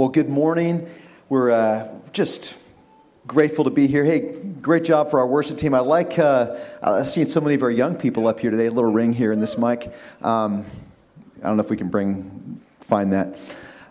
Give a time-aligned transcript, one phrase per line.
[0.00, 0.88] Well, good morning.
[1.28, 2.54] We're uh, just
[3.26, 4.02] grateful to be here.
[4.02, 5.74] Hey, great job for our worship team.
[5.74, 8.64] I like uh, I've seen so many of our young people up here today.
[8.64, 9.92] A little ring here in this mic.
[10.22, 10.64] Um,
[11.42, 13.36] I don't know if we can bring find that.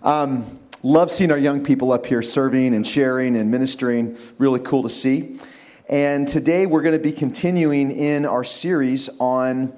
[0.02, 4.18] Um, love seeing our young people up here serving and sharing and ministering.
[4.40, 5.40] Really cool to see.
[5.88, 9.74] And today we're going to be continuing in our series on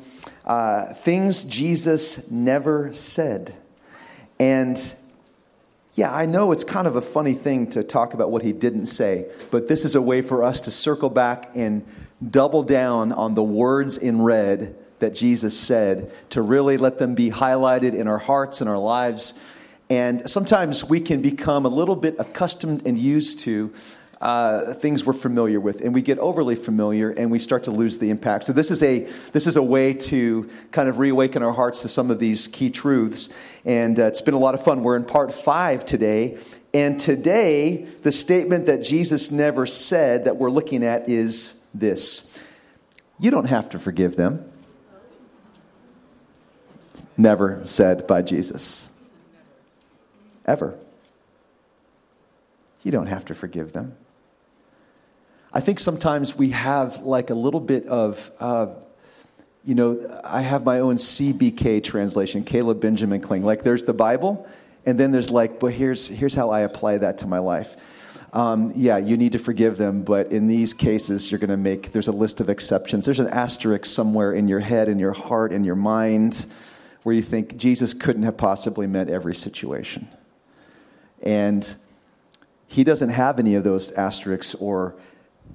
[0.45, 3.53] uh, things Jesus never said.
[4.39, 4.77] And
[5.93, 8.85] yeah, I know it's kind of a funny thing to talk about what he didn't
[8.85, 11.85] say, but this is a way for us to circle back and
[12.29, 17.31] double down on the words in red that Jesus said, to really let them be
[17.31, 19.33] highlighted in our hearts and our lives.
[19.89, 23.73] And sometimes we can become a little bit accustomed and used to
[24.21, 27.97] uh, things we're familiar with, and we get overly familiar, and we start to lose
[27.97, 28.43] the impact.
[28.43, 28.99] So this is a
[29.31, 32.69] this is a way to kind of reawaken our hearts to some of these key
[32.69, 33.33] truths,
[33.65, 34.83] and uh, it's been a lot of fun.
[34.83, 36.37] We're in part five today,
[36.71, 42.37] and today the statement that Jesus never said that we're looking at is this:
[43.19, 44.45] You don't have to forgive them.
[47.17, 48.89] Never said by Jesus.
[50.45, 50.77] Ever.
[52.83, 53.95] You don't have to forgive them.
[55.53, 58.67] I think sometimes we have like a little bit of, uh,
[59.65, 63.43] you know, I have my own CBK translation, Caleb Benjamin Kling.
[63.43, 64.47] Like there's the Bible,
[64.85, 67.75] and then there's like, but here's, here's how I apply that to my life.
[68.33, 71.91] Um, yeah, you need to forgive them, but in these cases, you're going to make,
[71.91, 73.03] there's a list of exceptions.
[73.03, 76.45] There's an asterisk somewhere in your head, in your heart, in your mind,
[77.03, 80.07] where you think Jesus couldn't have possibly met every situation.
[81.21, 81.75] And
[82.67, 84.95] he doesn't have any of those asterisks or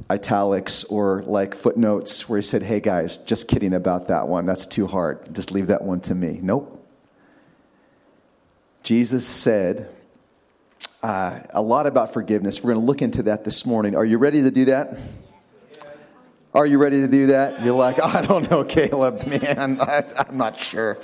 [0.09, 4.47] italics or like footnotes where he said, hey guys, just kidding about that one.
[4.47, 5.35] That's too hard.
[5.35, 6.39] Just leave that one to me.
[6.43, 6.73] Nope.
[8.83, 9.93] Jesus said
[11.03, 12.63] uh, a lot about forgiveness.
[12.63, 13.97] We're going to look into that this morning.
[13.97, 14.99] Are you ready to do that?
[16.55, 17.63] Are you ready to do that?
[17.63, 19.81] You're like, I don't know, Caleb, man.
[19.81, 20.99] I, I'm not sure.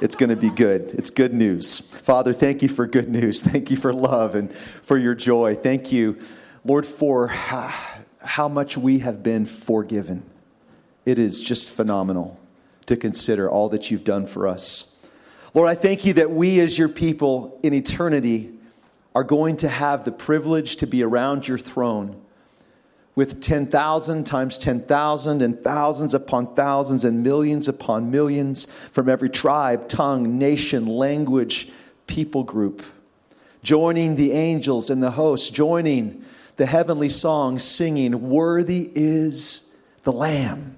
[0.00, 0.92] It's going to be good.
[0.94, 1.78] It's good news.
[1.78, 3.42] Father, thank you for good news.
[3.42, 5.54] Thank you for love and for your joy.
[5.54, 6.18] Thank you,
[6.64, 7.30] Lord, for.
[7.50, 7.72] Uh,
[8.24, 10.22] how much we have been forgiven.
[11.04, 12.38] It is just phenomenal
[12.86, 14.96] to consider all that you've done for us.
[15.52, 18.50] Lord, I thank you that we, as your people in eternity,
[19.14, 22.20] are going to have the privilege to be around your throne
[23.14, 29.88] with 10,000 times 10,000 and thousands upon thousands and millions upon millions from every tribe,
[29.88, 31.70] tongue, nation, language,
[32.06, 32.82] people group,
[33.62, 36.24] joining the angels and the hosts, joining
[36.56, 39.72] the heavenly song singing, Worthy is
[40.04, 40.76] the Lamb.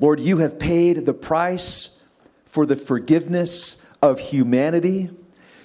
[0.00, 2.02] Lord, you have paid the price
[2.46, 5.10] for the forgiveness of humanity.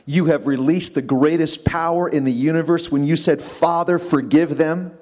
[0.05, 4.97] You have released the greatest power in the universe when you said, Father, forgive them.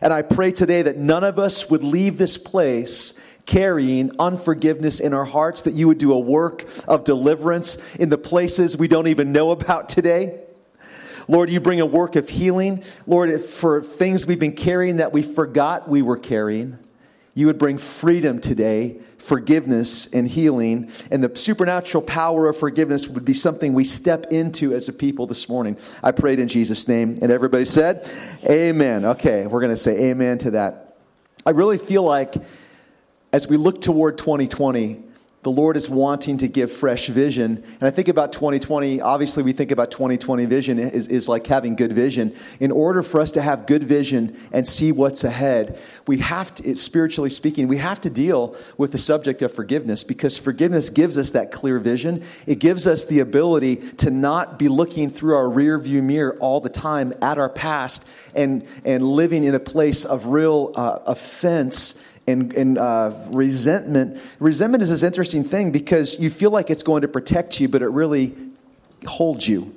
[0.00, 5.14] And I pray today that none of us would leave this place carrying unforgiveness in
[5.14, 9.06] our hearts, that you would do a work of deliverance in the places we don't
[9.06, 10.45] even know about today.
[11.28, 12.84] Lord, you bring a work of healing.
[13.06, 16.78] Lord, for things we've been carrying that we forgot we were carrying,
[17.34, 20.90] you would bring freedom today, forgiveness and healing.
[21.10, 25.26] And the supernatural power of forgiveness would be something we step into as a people
[25.26, 25.76] this morning.
[26.02, 27.18] I prayed in Jesus' name.
[27.20, 28.08] And everybody said,
[28.44, 29.04] Amen.
[29.04, 30.96] Okay, we're going to say amen to that.
[31.44, 32.34] I really feel like
[33.32, 35.02] as we look toward 2020,
[35.46, 37.62] the Lord is wanting to give fresh vision.
[37.80, 41.76] And I think about 2020, obviously, we think about 2020 vision is, is like having
[41.76, 42.34] good vision.
[42.58, 46.74] In order for us to have good vision and see what's ahead, we have to,
[46.74, 51.30] spiritually speaking, we have to deal with the subject of forgiveness because forgiveness gives us
[51.30, 52.24] that clear vision.
[52.48, 56.60] It gives us the ability to not be looking through our rear view mirror all
[56.60, 58.04] the time at our past
[58.34, 64.20] and, and living in a place of real uh, offense and, and uh, resentment.
[64.38, 67.82] Resentment is this interesting thing because you feel like it's going to protect you, but
[67.82, 68.34] it really
[69.06, 69.74] holds you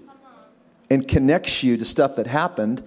[0.89, 2.84] and connects you to stuff that happened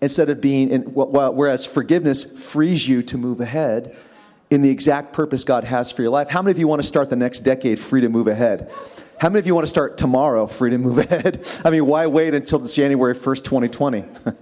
[0.00, 3.96] instead of being, in, whereas forgiveness frees you to move ahead
[4.50, 6.28] in the exact purpose God has for your life.
[6.28, 8.70] How many of you want to start the next decade free to move ahead?
[9.18, 11.46] How many of you want to start tomorrow free to move ahead?
[11.64, 14.04] I mean, why wait until January 1st, 2020?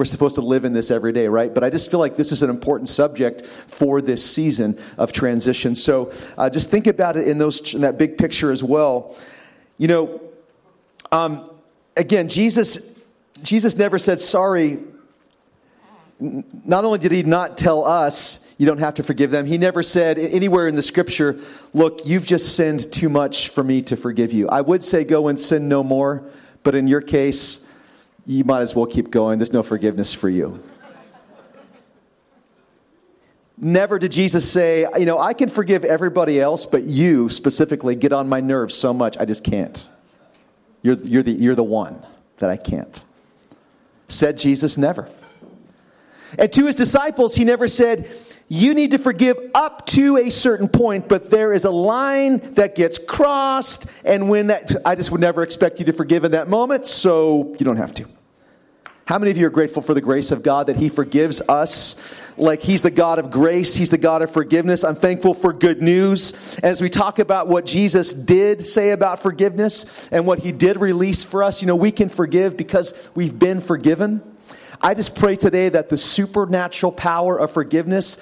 [0.00, 1.52] We're supposed to live in this every day, right?
[1.52, 5.74] But I just feel like this is an important subject for this season of transition.
[5.74, 9.14] So uh, just think about it in, those, in that big picture as well.
[9.76, 10.22] You know,
[11.12, 11.50] um,
[11.98, 12.98] again, Jesus,
[13.42, 14.78] Jesus never said sorry.
[16.18, 19.44] Not only did he not tell us, you don't have to forgive them.
[19.44, 21.38] He never said anywhere in the scripture,
[21.74, 24.48] look, you've just sinned too much for me to forgive you.
[24.48, 26.24] I would say go and sin no more,
[26.62, 27.66] But in your case,
[28.26, 29.38] you might as well keep going.
[29.38, 30.62] There's no forgiveness for you.
[33.62, 38.12] Never did Jesus say, you know, I can forgive everybody else, but you specifically get
[38.12, 39.86] on my nerves so much, I just can't.
[40.82, 42.02] You're, you're, the, you're the one
[42.38, 43.04] that I can't.
[44.08, 45.10] Said Jesus never.
[46.38, 48.10] And to his disciples, he never said,
[48.52, 52.74] You need to forgive up to a certain point, but there is a line that
[52.74, 56.48] gets crossed, and when that, I just would never expect you to forgive in that
[56.48, 58.06] moment, so you don't have to.
[59.04, 61.94] How many of you are grateful for the grace of God that He forgives us?
[62.36, 64.82] Like He's the God of grace, He's the God of forgiveness.
[64.82, 66.32] I'm thankful for good news.
[66.60, 71.22] As we talk about what Jesus did say about forgiveness and what He did release
[71.22, 74.22] for us, you know, we can forgive because we've been forgiven.
[74.82, 78.16] I just pray today that the supernatural power of forgiveness,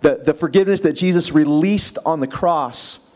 [0.00, 3.10] the, the forgiveness that Jesus released on the cross,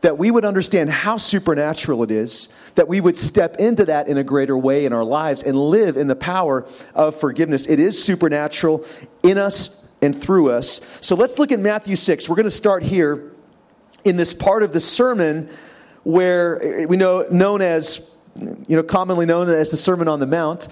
[0.00, 4.18] that we would understand how supernatural it is, that we would step into that in
[4.18, 6.66] a greater way in our lives and live in the power
[6.96, 7.66] of forgiveness.
[7.66, 8.84] It is supernatural
[9.22, 10.80] in us and through us.
[11.00, 12.28] So let's look at Matthew 6.
[12.28, 13.30] We're going to start here
[14.04, 15.48] in this part of the sermon
[16.02, 20.26] where eh, we know known as you know commonly known as the Sermon on the
[20.26, 20.66] Mount.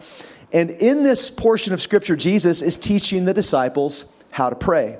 [0.52, 4.98] And in this portion of Scripture, Jesus is teaching the disciples how to pray.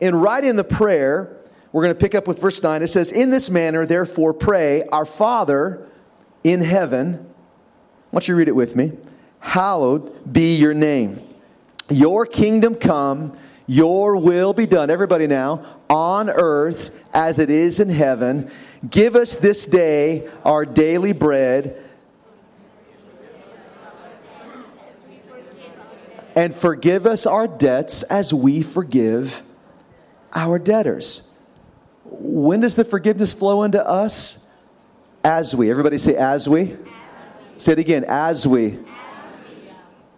[0.00, 1.36] And right in the prayer,
[1.72, 2.82] we're going to pick up with verse 9.
[2.82, 5.88] It says, In this manner, therefore, pray, Our Father
[6.42, 7.14] in heaven.
[8.10, 8.92] Why don't you read it with me?
[9.40, 11.22] Hallowed be your name.
[11.90, 13.36] Your kingdom come,
[13.66, 14.90] your will be done.
[14.90, 18.50] Everybody now, on earth as it is in heaven.
[18.88, 21.83] Give us this day our daily bread
[26.34, 29.42] and forgive us our debts as we forgive
[30.34, 31.30] our debtors.
[32.04, 34.46] When does the forgiveness flow into us?
[35.22, 35.70] As we.
[35.70, 36.62] Everybody say, as we.
[36.62, 36.76] As we.
[37.58, 38.66] Say it again, as we.
[38.66, 38.82] as we.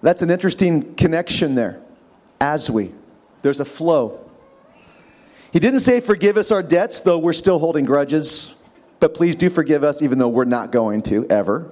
[0.02, 1.80] That's an interesting connection there.
[2.40, 2.92] As we.
[3.42, 4.20] There's a flow.
[5.52, 8.56] He didn't say, forgive us our debts, though we're still holding grudges.
[8.98, 11.70] But please do forgive us, even though we're not going to, ever.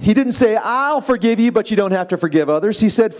[0.00, 2.80] He didn't say, I'll forgive you, but you don't have to forgive others.
[2.80, 3.14] He said,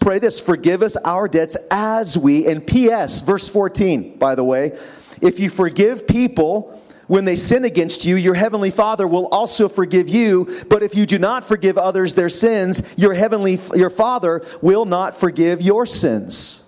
[0.00, 4.78] pray this, forgive us our debts as we, and P.S., verse 14, by the way,
[5.20, 10.08] if you forgive people when they sin against you, your heavenly Father will also forgive
[10.08, 10.48] you.
[10.68, 15.18] But if you do not forgive others their sins, your heavenly your Father will not
[15.18, 16.64] forgive your sins.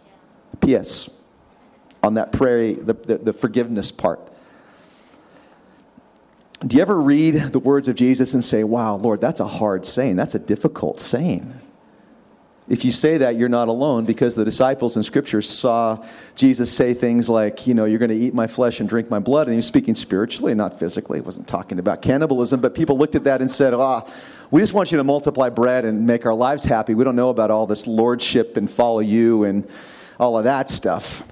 [0.60, 1.10] P.S.
[2.02, 4.27] On that prayer, the, the, the forgiveness part.
[6.66, 9.86] Do you ever read the words of Jesus and say, Wow, Lord, that's a hard
[9.86, 10.16] saying.
[10.16, 11.54] That's a difficult saying.
[12.68, 16.94] If you say that, you're not alone because the disciples in Scripture saw Jesus say
[16.94, 19.46] things like, You know, you're going to eat my flesh and drink my blood.
[19.46, 21.18] And he was speaking spiritually, not physically.
[21.18, 22.60] He wasn't talking about cannibalism.
[22.60, 24.04] But people looked at that and said, Ah,
[24.50, 26.94] we just want you to multiply bread and make our lives happy.
[26.94, 29.68] We don't know about all this lordship and follow you and
[30.18, 31.22] all of that stuff.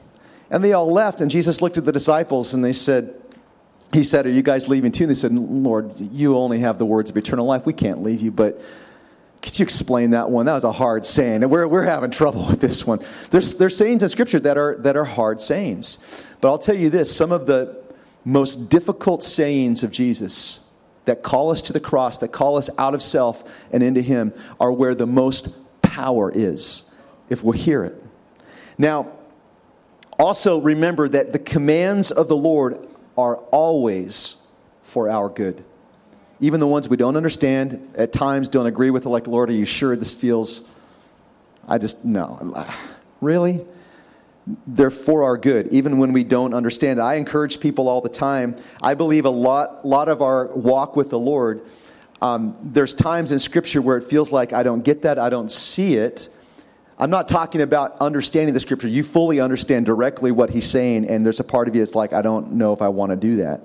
[0.51, 1.21] And they all left.
[1.21, 3.21] And Jesus looked at the disciples and they said,
[3.93, 5.05] he said, Are you guys leaving too?
[5.05, 7.67] And they said, Lord, you only have the words of eternal life.
[7.67, 8.31] We can't leave you.
[8.31, 8.61] But
[9.43, 10.47] could you explain that one?
[10.47, 11.43] That was a hard saying.
[11.43, 13.05] And we're, we're having trouble with this one.
[13.31, 15.99] There's, there's sayings in Scripture that are, that are hard sayings.
[16.41, 17.81] But I'll tell you this some of the
[18.25, 20.61] most difficult sayings of Jesus
[21.05, 24.33] that call us to the cross, that call us out of self and into Him,
[24.59, 26.93] are where the most power is,
[27.31, 28.03] if we'll hear it.
[28.77, 29.13] Now,
[30.19, 32.85] also remember that the commands of the Lord
[33.17, 34.37] are always
[34.85, 35.65] for our good.
[36.41, 39.65] Even the ones we don't understand, at times don't agree with, like, Lord, are you
[39.65, 40.63] sure this feels.
[41.67, 42.67] I just, no.
[43.23, 43.65] Really?
[44.67, 47.01] They're for our good, even when we don't understand.
[47.01, 48.57] I encourage people all the time.
[48.83, 51.63] I believe a lot, lot of our walk with the Lord,
[52.23, 55.51] um, there's times in Scripture where it feels like I don't get that, I don't
[55.51, 56.29] see it.
[56.99, 58.89] I'm not talking about understanding the scripture.
[58.89, 62.15] You fully understand directly what he's saying, and there's a part of you that's like,
[62.15, 63.61] I don't know if I want to do that.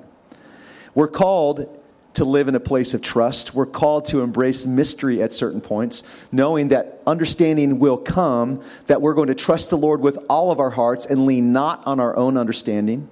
[0.94, 1.80] We're called
[2.16, 3.54] to live in a place of trust.
[3.54, 9.14] We're called to embrace mystery at certain points, knowing that understanding will come, that we're
[9.14, 12.18] going to trust the Lord with all of our hearts and lean not on our
[12.18, 13.08] own understanding.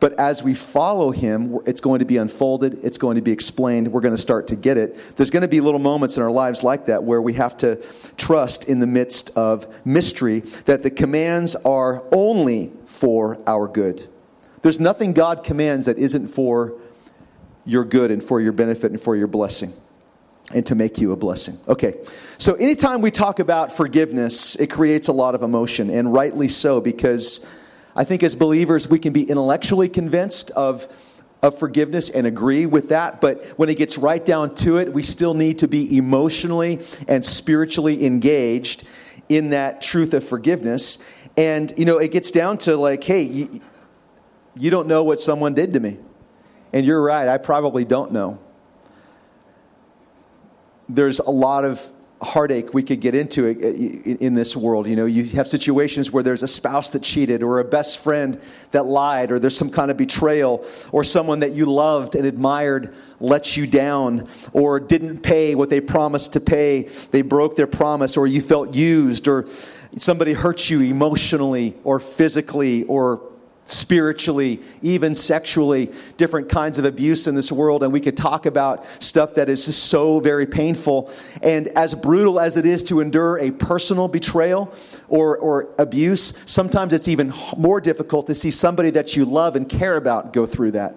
[0.00, 3.92] But as we follow him, it's going to be unfolded, it's going to be explained,
[3.92, 4.96] we're going to start to get it.
[5.16, 7.82] There's going to be little moments in our lives like that where we have to
[8.16, 14.06] trust in the midst of mystery that the commands are only for our good.
[14.62, 16.74] There's nothing God commands that isn't for
[17.64, 19.72] your good and for your benefit and for your blessing
[20.54, 21.58] and to make you a blessing.
[21.68, 21.94] Okay,
[22.38, 26.80] so anytime we talk about forgiveness, it creates a lot of emotion, and rightly so,
[26.80, 27.44] because
[27.98, 30.88] I think as believers, we can be intellectually convinced of
[31.42, 33.20] of forgiveness and agree with that.
[33.20, 37.24] But when it gets right down to it, we still need to be emotionally and
[37.24, 38.84] spiritually engaged
[39.28, 40.98] in that truth of forgiveness.
[41.36, 43.60] And, you know, it gets down to like, hey, you,
[44.56, 45.98] you don't know what someone did to me.
[46.72, 48.38] And you're right, I probably don't know.
[50.88, 51.88] There's a lot of
[52.20, 54.86] heartache we could get into uh, in this world.
[54.86, 58.40] You know, you have situations where there's a spouse that cheated, or a best friend
[58.72, 62.94] that lied, or there's some kind of betrayal, or someone that you loved and admired
[63.20, 66.82] let you down, or didn't pay what they promised to pay.
[67.10, 69.46] They broke their promise, or you felt used, or
[69.96, 73.20] somebody hurt you emotionally, or physically, or
[73.68, 77.82] spiritually, even sexually, different kinds of abuse in this world.
[77.82, 81.12] And we could talk about stuff that is just so very painful.
[81.42, 84.72] And as brutal as it is to endure a personal betrayal
[85.08, 89.68] or, or abuse, sometimes it's even more difficult to see somebody that you love and
[89.68, 90.96] care about go through that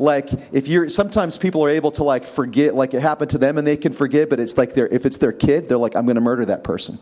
[0.00, 3.58] like if you're sometimes people are able to like forget like it happened to them
[3.58, 6.14] and they can forgive but it's like if it's their kid they're like i'm going
[6.14, 6.98] to murder that person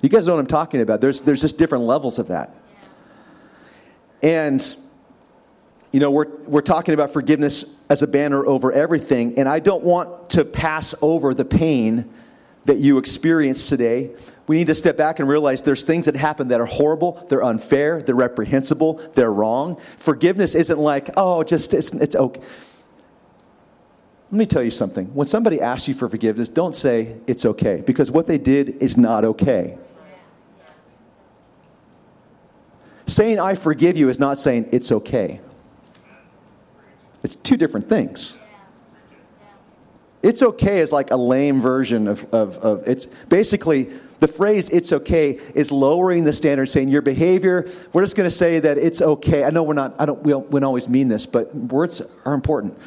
[0.00, 2.52] you guys know what i'm talking about there's there's just different levels of that
[4.22, 4.74] and,
[5.92, 9.82] you know, we're, we're talking about forgiveness as a banner over everything, and I don't
[9.82, 12.12] want to pass over the pain
[12.66, 14.10] that you experience today.
[14.46, 17.42] We need to step back and realize there's things that happen that are horrible, they're
[17.42, 19.80] unfair, they're reprehensible, they're wrong.
[19.98, 22.40] Forgiveness isn't like, oh, just, it's, it's okay.
[24.32, 25.06] Let me tell you something.
[25.14, 28.96] When somebody asks you for forgiveness, don't say it's okay, because what they did is
[28.96, 29.76] not okay.
[33.10, 35.40] Saying I forgive you is not saying it's okay.
[37.24, 38.36] It's two different things.
[40.22, 43.90] It's okay is like a lame version of, of, of it's basically
[44.20, 48.34] the phrase it's okay is lowering the standard, saying your behavior, we're just going to
[48.34, 49.42] say that it's okay.
[49.42, 52.00] I know we're not, I don't, we don't, we don't always mean this, but words
[52.24, 52.78] are important.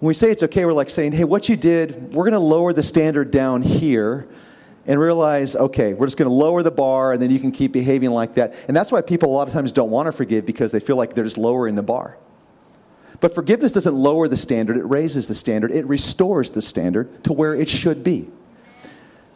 [0.00, 2.38] When we say it's okay, we're like saying, hey, what you did, we're going to
[2.38, 4.28] lower the standard down here
[4.88, 7.72] and realize, okay, we're just going to lower the bar and then you can keep
[7.72, 8.54] behaving like that.
[8.66, 10.96] And that's why people a lot of times don't want to forgive because they feel
[10.96, 12.16] like they're just lowering the bar.
[13.20, 17.34] But forgiveness doesn't lower the standard, it raises the standard, it restores the standard to
[17.34, 18.30] where it should be.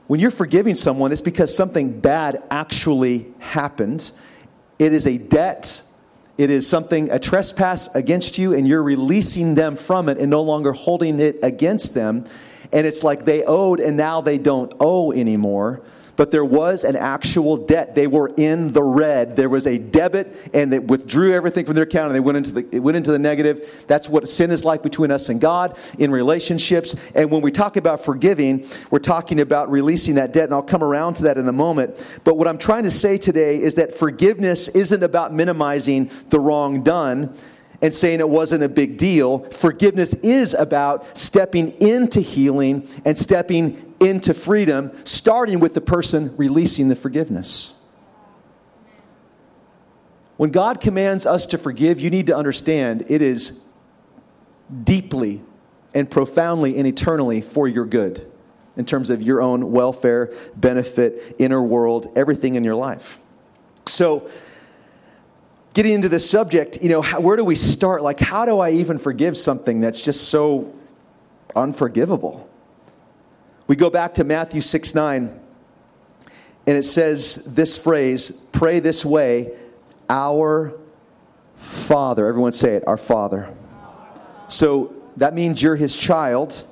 [0.06, 4.11] When you're forgiving someone, it's because something bad actually happened.
[4.78, 5.82] It is a debt,
[6.38, 10.42] it is something, a trespass against you, and you're releasing them from it and no
[10.42, 12.26] longer holding it against them
[12.73, 15.83] and it's like they owed and now they don't owe anymore.
[16.14, 17.95] But there was an actual debt.
[17.95, 19.35] They were in the red.
[19.35, 22.52] There was a debit, and they withdrew everything from their account, and they went into
[22.52, 23.85] the it went into the negative.
[23.87, 26.95] That's what sin is like between us and God in relationships.
[27.14, 30.85] And when we talk about forgiving, we're talking about releasing that debt, and I'll come
[30.85, 32.05] around to that in a moment.
[32.25, 36.83] But what I'm trying to say today is that forgiveness isn't about minimizing the wrong
[36.83, 37.35] done
[37.83, 39.41] and saying it wasn't a big deal.
[39.51, 46.89] Forgiveness is about stepping into healing and stepping into freedom, starting with the person releasing
[46.89, 47.75] the forgiveness.
[50.37, 53.62] When God commands us to forgive, you need to understand it is
[54.85, 55.43] deeply
[55.93, 58.31] and profoundly and eternally for your good
[58.77, 63.19] in terms of your own welfare, benefit, inner world, everything in your life.
[63.87, 64.31] So,
[65.75, 68.02] getting into the subject, you know, how, where do we start?
[68.02, 70.73] Like, how do I even forgive something that's just so
[71.57, 72.49] unforgivable?
[73.67, 75.41] We go back to Matthew 6 9,
[76.67, 79.57] and it says this phrase pray this way,
[80.09, 80.75] our
[81.59, 82.26] Father.
[82.26, 83.55] Everyone say it, our Father.
[84.49, 86.64] So that means you're his child.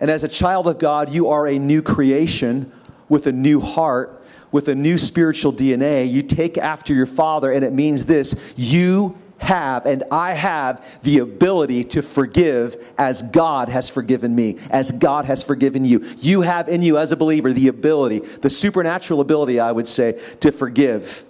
[0.00, 2.72] And as a child of God, you are a new creation
[3.10, 4.19] with a new heart
[4.52, 6.10] with a new spiritual DNA.
[6.10, 11.18] You take after your father, and it means this you have and I have the
[11.18, 16.04] ability to forgive as God has forgiven me, as God has forgiven you.
[16.18, 20.20] You have in you, as a believer, the ability, the supernatural ability, I would say,
[20.40, 21.24] to forgive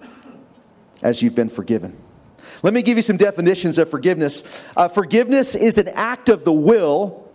[1.03, 1.97] as you've been forgiven.
[2.63, 4.43] Let me give you some definitions of forgiveness.
[4.77, 7.29] Uh, forgiveness is an act of the will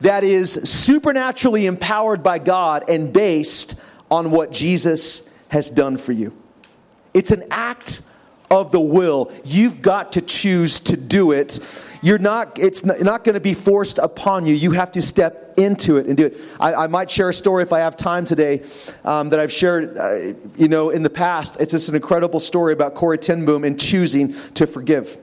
[0.00, 3.76] that is supernaturally empowered by God and based
[4.10, 6.36] on what Jesus has done for you.
[7.14, 8.02] It's an act
[8.50, 9.32] of the will.
[9.44, 11.58] You've got to choose to do it.
[12.00, 14.54] You're not, it's not, not going to be forced upon you.
[14.54, 16.38] You have to step into it and do it.
[16.60, 18.62] I, I might share a story if I have time today
[19.04, 21.56] um, that I've shared, uh, you know, in the past.
[21.60, 25.18] It's just an incredible story about Corrie ten Boom and choosing to forgive.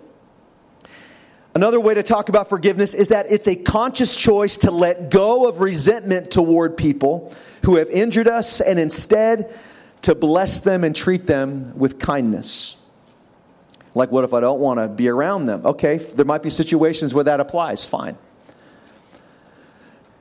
[1.55, 5.47] Another way to talk about forgiveness is that it's a conscious choice to let go
[5.47, 7.33] of resentment toward people
[7.65, 9.53] who have injured us and instead
[10.03, 12.77] to bless them and treat them with kindness.
[13.95, 15.65] Like, what if I don't want to be around them?
[15.65, 17.83] Okay, there might be situations where that applies.
[17.83, 18.17] Fine.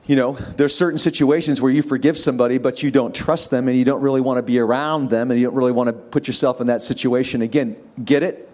[0.07, 3.77] You know, there's certain situations where you forgive somebody, but you don't trust them and
[3.77, 6.27] you don't really want to be around them and you don't really want to put
[6.27, 7.43] yourself in that situation.
[7.43, 8.51] Again, get it?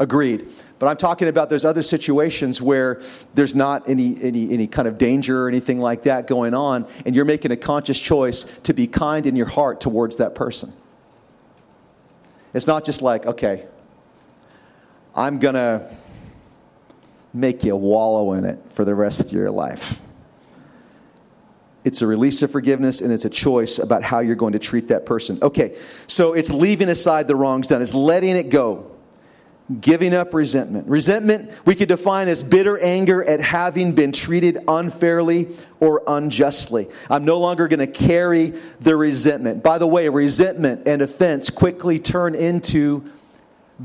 [0.00, 0.48] Agreed.
[0.78, 3.02] But I'm talking about there's other situations where
[3.34, 7.14] there's not any, any, any kind of danger or anything like that going on, and
[7.14, 10.72] you're making a conscious choice to be kind in your heart towards that person.
[12.54, 13.66] It's not just like, okay,
[15.14, 15.94] I'm going to
[17.34, 20.00] make you wallow in it for the rest of your life.
[21.84, 24.88] It's a release of forgiveness and it's a choice about how you're going to treat
[24.88, 25.38] that person.
[25.42, 25.76] Okay,
[26.06, 28.89] so it's leaving aside the wrongs done, it's letting it go
[29.80, 30.88] giving up resentment.
[30.88, 35.48] Resentment we could define as bitter anger at having been treated unfairly
[35.78, 36.88] or unjustly.
[37.08, 39.62] I'm no longer going to carry the resentment.
[39.62, 43.10] By the way, resentment and offense quickly turn into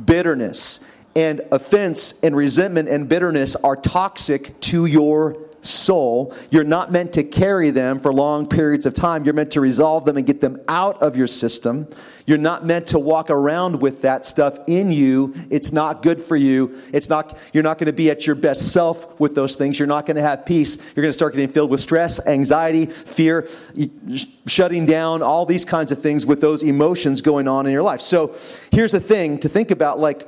[0.05, 0.83] bitterness.
[1.15, 6.33] And offense and resentment and bitterness are toxic to your soul.
[6.49, 9.25] You're not meant to carry them for long periods of time.
[9.25, 11.87] You're meant to resolve them and get them out of your system.
[12.27, 15.35] You're not meant to walk around with that stuff in you.
[15.51, 16.81] It's not good for you.
[16.91, 19.77] It's not, you're not going to be at your best self with those things.
[19.77, 20.77] You're not going to have peace.
[20.77, 23.47] You're going to start getting filled with stress, anxiety, fear,
[24.47, 28.01] shutting down, all these kinds of things with those emotions going on in your life.
[28.01, 28.35] So
[28.71, 30.27] here's the thing to think about like,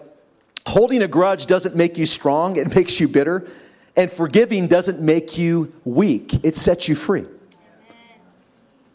[0.67, 3.47] holding a grudge doesn't make you strong, it makes you bitter.
[3.97, 7.25] And forgiving doesn't make you weak, it sets you free.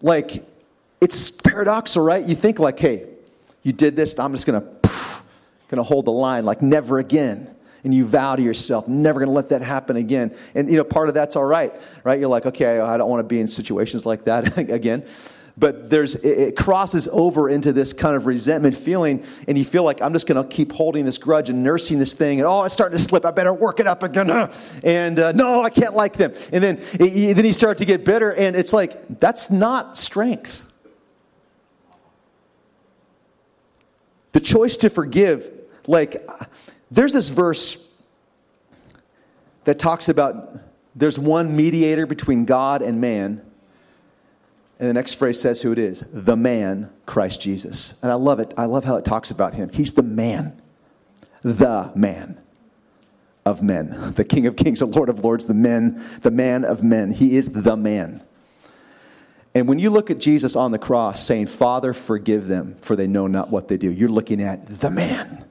[0.01, 0.47] Like,
[1.01, 2.25] it's paradoxical, right?
[2.25, 3.09] You think, like, hey,
[3.65, 4.65] you did this, I'm just gonna,
[5.69, 7.53] gonna hold the line, like, never again.
[7.85, 10.37] And you vow to yourself, never gonna let that happen again.
[10.55, 12.21] And, you know, part of that's all right, right?
[12.21, 15.05] You're like, okay, I don't wanna be in situations like that again
[15.57, 20.01] but there's it crosses over into this kind of resentment feeling and you feel like
[20.01, 22.75] i'm just going to keep holding this grudge and nursing this thing and oh it's
[22.75, 23.25] starting to slip.
[23.25, 24.51] I better work it up again
[24.83, 26.33] and uh, no i can't like them.
[26.53, 30.65] And then it, then you start to get bitter and it's like that's not strength.
[34.33, 35.51] The choice to forgive
[35.87, 36.29] like
[36.91, 37.89] there's this verse
[39.65, 40.59] that talks about
[40.95, 43.43] there's one mediator between god and man
[44.83, 47.95] and the next phrase says who it is the man, Christ Jesus.
[48.03, 48.53] And I love it.
[48.57, 49.69] I love how it talks about him.
[49.69, 50.61] He's the man,
[51.43, 52.41] the man
[53.47, 56.83] of men, the King of Kings, the Lord of Lords, the men, the man of
[56.83, 57.13] men.
[57.13, 58.23] He is the man.
[59.55, 63.07] And when you look at Jesus on the cross saying, Father, forgive them, for they
[63.07, 65.45] know not what they do, you're looking at the man,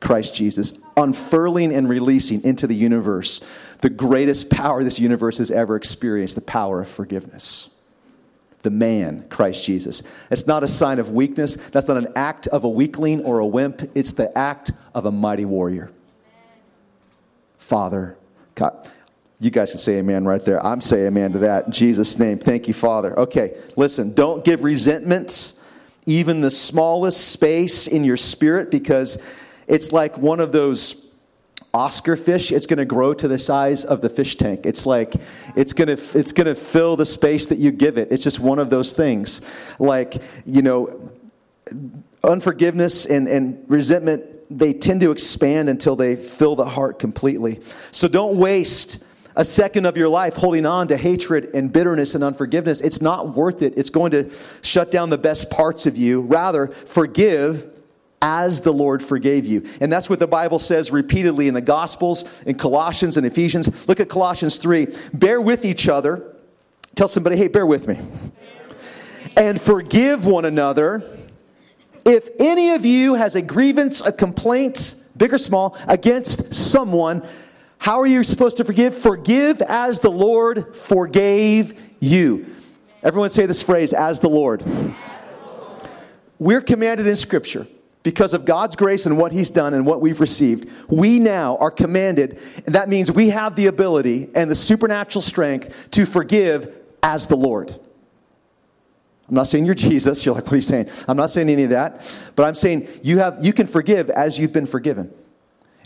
[0.00, 3.42] Christ Jesus, unfurling and releasing into the universe
[3.82, 7.73] the greatest power this universe has ever experienced the power of forgiveness
[8.64, 10.02] the man, Christ Jesus.
[10.30, 11.54] It's not a sign of weakness.
[11.70, 13.88] That's not an act of a weakling or a wimp.
[13.94, 15.92] It's the act of a mighty warrior.
[17.58, 18.16] Father,
[18.56, 18.88] God,
[19.38, 20.64] you guys can say amen right there.
[20.64, 22.38] I'm saying amen to that in Jesus' name.
[22.38, 23.16] Thank you, Father.
[23.20, 25.52] Okay, listen, don't give resentment
[26.06, 29.18] even the smallest space in your spirit because
[29.66, 31.03] it's like one of those
[31.74, 34.64] Oscar fish, it's going to grow to the size of the fish tank.
[34.64, 35.14] It's like
[35.56, 38.12] it's going to it's going to fill the space that you give it.
[38.12, 39.40] It's just one of those things.
[39.80, 41.10] Like, you know,
[42.22, 44.24] unforgiveness and, and resentment,
[44.56, 47.60] they tend to expand until they fill the heart completely.
[47.90, 49.02] So don't waste
[49.36, 52.80] a second of your life holding on to hatred and bitterness and unforgiveness.
[52.80, 53.74] It's not worth it.
[53.76, 54.30] It's going to
[54.62, 56.20] shut down the best parts of you.
[56.20, 57.73] Rather, forgive
[58.24, 59.68] as the Lord forgave you.
[59.82, 63.86] And that's what the Bible says repeatedly in the Gospels, in Colossians and Ephesians.
[63.86, 64.86] Look at Colossians 3.
[65.12, 66.34] Bear with each other.
[66.94, 67.98] Tell somebody, hey, bear with me.
[69.36, 71.04] And forgive one another.
[72.06, 77.28] If any of you has a grievance, a complaint, big or small, against someone,
[77.76, 78.96] how are you supposed to forgive?
[78.96, 82.46] Forgive as the Lord forgave you.
[83.02, 84.62] Everyone say this phrase, as the Lord.
[84.62, 84.92] As the
[85.46, 85.88] Lord.
[86.38, 87.66] We're commanded in Scripture
[88.04, 91.72] because of God's grace and what He's done and what we've received, we now are
[91.72, 97.26] commanded, and that means we have the ability and the supernatural strength to forgive as
[97.26, 97.74] the Lord.
[99.28, 100.24] I'm not saying you're Jesus.
[100.24, 100.90] You're like, what are you saying?
[101.08, 102.06] I'm not saying any of that.
[102.36, 105.12] But I'm saying you, have, you can forgive as you've been forgiven.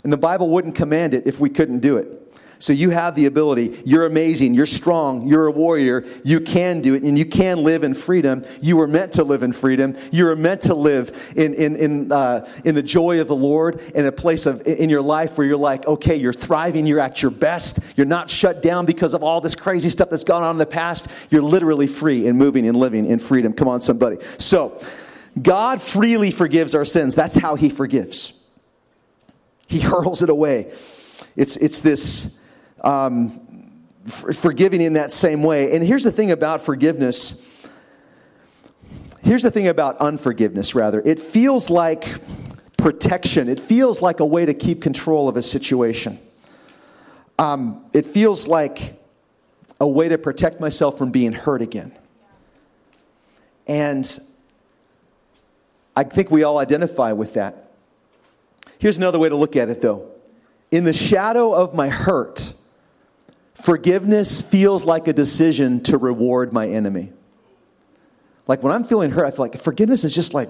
[0.03, 2.28] And the Bible wouldn't command it if we couldn't do it.
[2.61, 3.81] So you have the ability.
[3.85, 4.53] You're amazing.
[4.53, 5.25] You're strong.
[5.25, 6.05] You're a warrior.
[6.25, 8.43] You can do it and you can live in freedom.
[8.61, 9.95] You were meant to live in freedom.
[10.11, 13.79] You were meant to live in, in, in, uh, in the joy of the Lord
[13.95, 16.85] in a place of, in your life where you're like, okay, you're thriving.
[16.85, 17.79] You're at your best.
[17.95, 20.65] You're not shut down because of all this crazy stuff that's gone on in the
[20.65, 21.07] past.
[21.29, 23.53] You're literally free and moving and living in freedom.
[23.53, 24.17] Come on, somebody.
[24.37, 24.81] So
[25.41, 27.15] God freely forgives our sins.
[27.15, 28.43] That's how he forgives.
[29.67, 30.73] He hurls it away.
[31.37, 32.38] It's, it's this
[32.81, 35.75] um, forgiving in that same way.
[35.75, 37.45] And here's the thing about forgiveness.
[39.21, 41.01] Here's the thing about unforgiveness, rather.
[41.05, 42.07] It feels like
[42.77, 46.17] protection, it feels like a way to keep control of a situation.
[47.37, 48.99] Um, it feels like
[49.79, 51.97] a way to protect myself from being hurt again.
[53.67, 54.19] And
[55.95, 57.71] I think we all identify with that.
[58.77, 60.11] Here's another way to look at it, though.
[60.71, 62.48] In the shadow of my hurt,
[63.63, 67.11] forgiveness feels like a decision to reward my enemy.
[68.47, 70.49] Like when I'm feeling hurt, I feel like forgiveness is just like,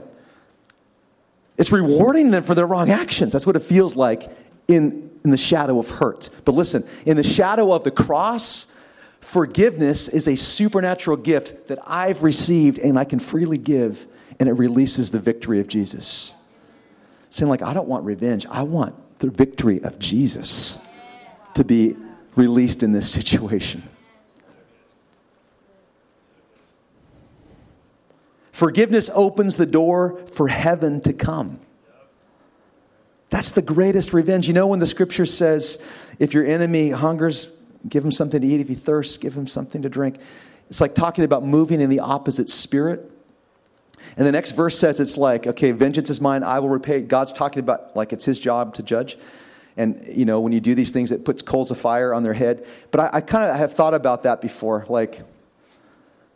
[1.58, 3.34] it's rewarding them for their wrong actions.
[3.34, 4.30] That's what it feels like
[4.68, 6.30] in, in the shadow of hurt.
[6.46, 8.78] But listen, in the shadow of the cross,
[9.30, 14.08] Forgiveness is a supernatural gift that I've received and I can freely give,
[14.40, 16.34] and it releases the victory of Jesus.
[17.30, 20.80] Saying, like, I don't want revenge, I want the victory of Jesus
[21.54, 21.96] to be
[22.36, 23.84] released in this situation.
[28.52, 31.60] Forgiveness opens the door for heaven to come.
[33.30, 34.48] That's the greatest revenge.
[34.48, 35.82] You know, when the scripture says,
[36.18, 38.60] if your enemy hungers, give him something to eat.
[38.60, 40.18] If he thirsts, give him something to drink.
[40.70, 43.10] It's like talking about moving in the opposite spirit.
[44.18, 47.02] And the next verse says it's like, okay, vengeance is mine, I will repay.
[47.02, 49.18] God's talking about like it's his job to judge.
[49.80, 52.34] And, you know, when you do these things, it puts coals of fire on their
[52.34, 52.68] head.
[52.92, 54.86] But I, I kind of have thought about that before.
[54.90, 55.22] Like,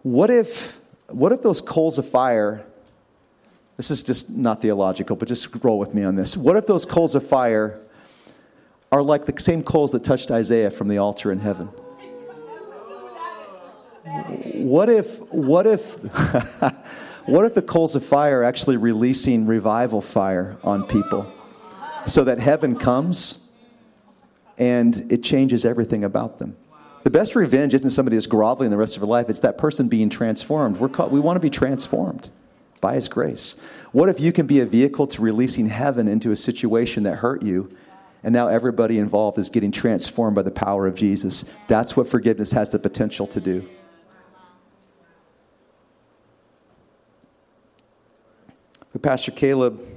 [0.02, 2.66] what if, what if those coals of fire,
[3.76, 6.38] this is just not theological, but just roll with me on this.
[6.38, 7.82] What if those coals of fire
[8.94, 11.66] are like the same coals that touched Isaiah from the altar in heaven.
[14.54, 15.96] What if, what if,
[17.26, 21.30] what if the coals of fire are actually releasing revival fire on people
[22.06, 23.50] so that heaven comes
[24.58, 26.56] and it changes everything about them?
[27.04, 29.88] The best revenge isn't somebody that's groveling the rest of their life, it's that person
[29.90, 30.78] being transformed.
[30.78, 32.30] We're called, we want to be transformed
[32.80, 33.58] by His grace.
[33.92, 37.44] What if you can be a vehicle to releasing heaven into a situation that hurt
[37.44, 37.76] you
[38.24, 41.44] and now everybody involved is getting transformed by the power of Jesus.
[41.68, 43.68] That's what forgiveness has the potential to do.
[48.94, 49.93] But Pastor Caleb,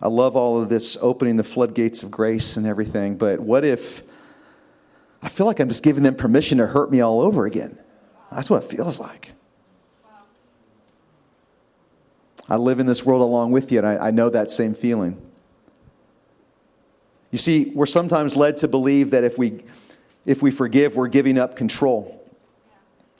[0.00, 4.02] I love all of this opening the floodgates of grace and everything, but what if
[5.22, 7.78] I feel like I'm just giving them permission to hurt me all over again?
[8.30, 9.32] That's what it feels like.
[12.48, 15.20] I live in this world along with you, and I, I know that same feeling.
[17.32, 19.64] You see, we're sometimes led to believe that if we,
[20.24, 22.24] if we forgive, we're giving up control.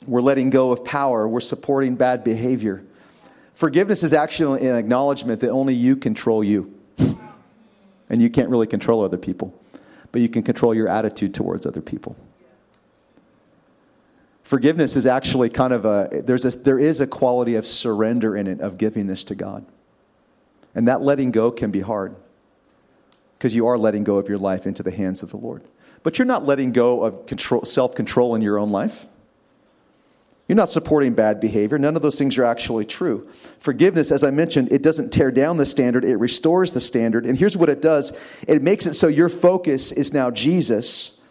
[0.05, 1.27] We're letting go of power.
[1.27, 2.83] We're supporting bad behavior.
[3.57, 6.71] Forgiveness is actually an acknowledgement that only you control you.
[8.07, 9.51] And you can't really control other people,
[10.11, 12.15] but you can control your attitude towards other people.
[14.43, 18.45] Forgiveness is actually kind of a, there's a, there is a quality of surrender in
[18.45, 19.65] it, of giving this to God.
[20.75, 22.15] And that letting go can be hard
[23.39, 25.63] because you are letting go of your life into the hands of the Lord.
[26.03, 29.07] But you're not letting go of control, self-control in your own life.
[30.47, 31.77] You're not supporting bad behavior.
[31.77, 33.29] None of those things are actually true.
[33.59, 37.25] Forgiveness, as I mentioned, it doesn't tear down the standard, it restores the standard.
[37.25, 38.13] And here's what it does
[38.47, 41.21] it makes it so your focus is now Jesus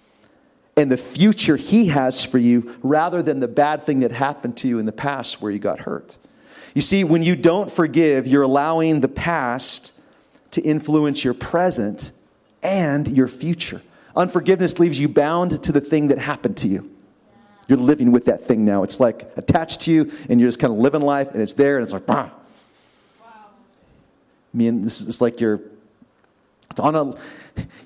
[0.76, 4.68] and the future He has for you rather than the bad thing that happened to
[4.68, 6.18] you in the past where you got hurt.
[6.74, 9.92] You see, when you don't forgive, you're allowing the past
[10.50, 12.12] to influence your present
[12.62, 13.81] and your future.
[14.14, 16.90] Unforgiveness leaves you bound to the thing that happened to you.
[17.68, 18.83] You're living with that thing now.
[18.83, 21.76] It's like attached to you, and you're just kind of living life, and it's there,
[21.76, 22.31] and it's like, bah.
[23.20, 23.26] Wow.
[23.26, 25.61] I mean, this is like you're
[26.79, 27.14] on a.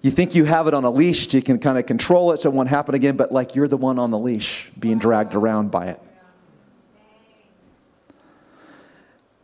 [0.02, 2.50] You think you have it on a leash, you can kind of control it so
[2.50, 5.70] it won't happen again, but like you're the one on the leash being dragged around
[5.70, 6.00] by it.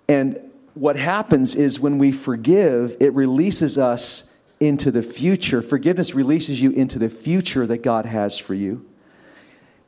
[0.09, 0.41] And
[0.75, 5.63] what happens is when we forgive, it releases us into the future.
[5.63, 8.85] Forgiveness releases you into the future that God has for you.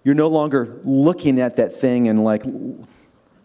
[0.05, 2.45] You're no longer looking at that thing and like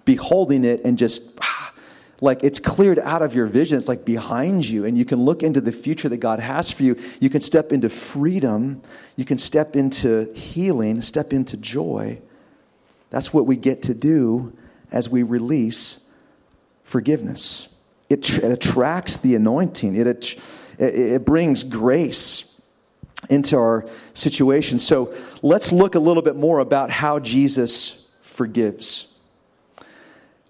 [0.06, 1.38] beholding it and just
[2.22, 3.78] like it's cleared out of your vision.
[3.78, 6.84] It's like behind you, and you can look into the future that God has for
[6.84, 6.98] you.
[7.20, 8.82] You can step into freedom,
[9.16, 12.20] you can step into healing, step into joy.
[13.10, 14.58] That's what we get to do
[14.92, 16.10] as we release
[16.84, 17.70] forgiveness.
[18.10, 20.40] It, it attracts the anointing, it, it,
[20.80, 22.53] it brings grace
[23.30, 24.80] into our situation.
[24.80, 29.14] So let's look a little bit more about how Jesus forgives.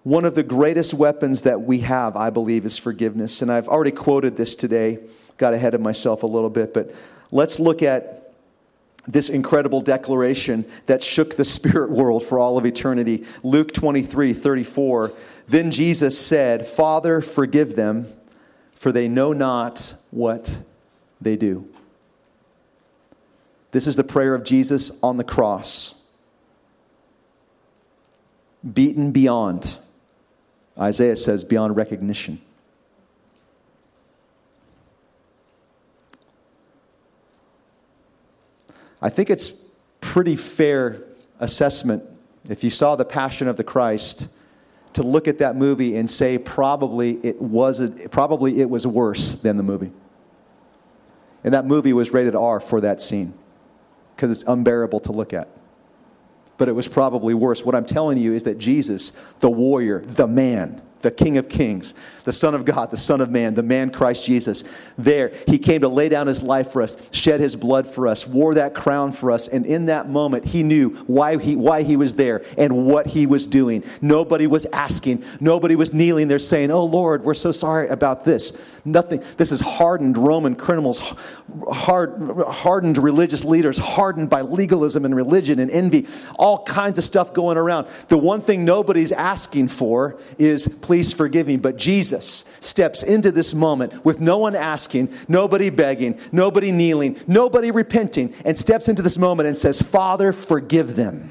[0.02, 3.40] One of the greatest weapons that we have, I believe, is forgiveness.
[3.40, 4.98] And I've already quoted this today
[5.36, 6.94] got ahead of myself a little bit, but
[7.32, 8.32] let's look at
[9.06, 13.24] this incredible declaration that shook the spirit world for all of eternity.
[13.42, 15.12] Luke 23 34.
[15.46, 18.10] Then Jesus said, Father, forgive them,
[18.76, 20.56] for they know not what
[21.20, 21.68] they do.
[23.74, 26.00] This is the prayer of Jesus on the cross.
[28.72, 29.78] Beaten beyond,
[30.78, 32.40] Isaiah says, beyond recognition.
[39.02, 39.50] I think it's
[40.00, 41.02] pretty fair
[41.40, 42.04] assessment
[42.48, 44.28] if you saw the Passion of the Christ
[44.92, 49.56] to look at that movie and say probably it wasn't probably it was worse than
[49.56, 49.90] the movie.
[51.42, 53.34] And that movie was rated R for that scene
[54.14, 55.48] because it's unbearable to look at.
[56.56, 57.64] But it was probably worse.
[57.64, 61.94] What I'm telling you is that Jesus, the warrior, the man, the King of Kings,
[62.24, 64.64] the Son of God, the Son of Man, the man Christ Jesus.
[64.96, 68.26] There, he came to lay down his life for us, shed his blood for us,
[68.26, 71.96] wore that crown for us, and in that moment, he knew why he, why he
[71.96, 73.84] was there and what he was doing.
[74.00, 78.58] Nobody was asking, nobody was kneeling there saying, Oh Lord, we're so sorry about this.
[78.86, 79.22] Nothing.
[79.38, 80.98] This is hardened Roman criminals,
[81.70, 86.06] hard, hardened religious leaders, hardened by legalism and religion and envy,
[86.38, 87.88] all kinds of stuff going around.
[88.08, 91.56] The one thing nobody's asking for is, please forgive me.
[91.56, 97.70] But Jesus steps into this moment with no one asking, nobody begging, nobody kneeling, nobody
[97.70, 101.30] repenting, and steps into this moment and says, Father, forgive them.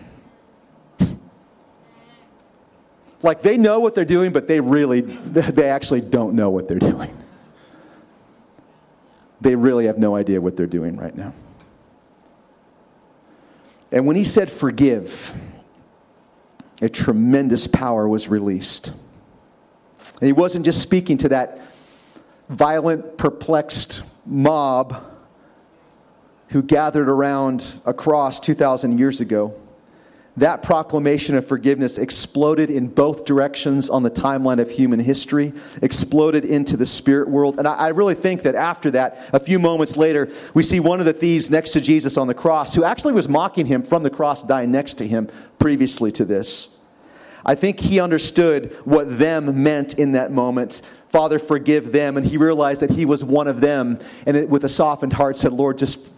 [3.21, 6.77] like they know what they're doing, but they really, they actually don't know what they're
[6.77, 7.15] doing
[9.43, 11.33] they really have no idea what they're doing right now.
[13.91, 15.33] And when he said forgive,
[16.81, 18.93] a tremendous power was released.
[20.19, 21.61] And he wasn't just speaking to that
[22.49, 25.03] violent, perplexed mob
[26.49, 29.55] who gathered around a cross 2,000 years ago
[30.37, 36.43] that proclamation of forgiveness exploded in both directions on the timeline of human history, exploded
[36.43, 37.59] into the spirit world.
[37.59, 40.99] And I, I, really think that after that, a few moments later, we see one
[40.99, 44.01] of the thieves next to Jesus on the cross who actually was mocking him from
[44.01, 46.72] the cross, dying next to him previously to this.
[47.45, 50.81] I think he understood what them meant in that moment.
[51.09, 52.17] Father, forgive them.
[52.17, 53.99] And he realized that he was one of them.
[54.25, 56.09] And it, with a softened heart, said, Lord, just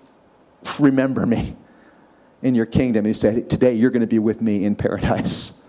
[0.80, 1.56] remember me
[2.42, 3.00] in your kingdom.
[3.00, 5.62] And He said, Today you're going to be with me in paradise.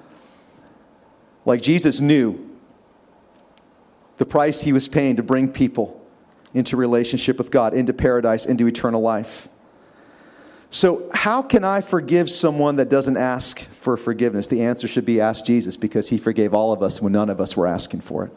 [1.45, 2.51] Like Jesus knew
[4.19, 6.05] the price he was paying to bring people
[6.55, 9.49] into relationship with God, into paradise, into eternal life.
[10.77, 14.47] So, how can I forgive someone that doesn't ask for forgiveness?
[14.47, 17.41] The answer should be ask Jesus because he forgave all of us when none of
[17.41, 18.33] us were asking for it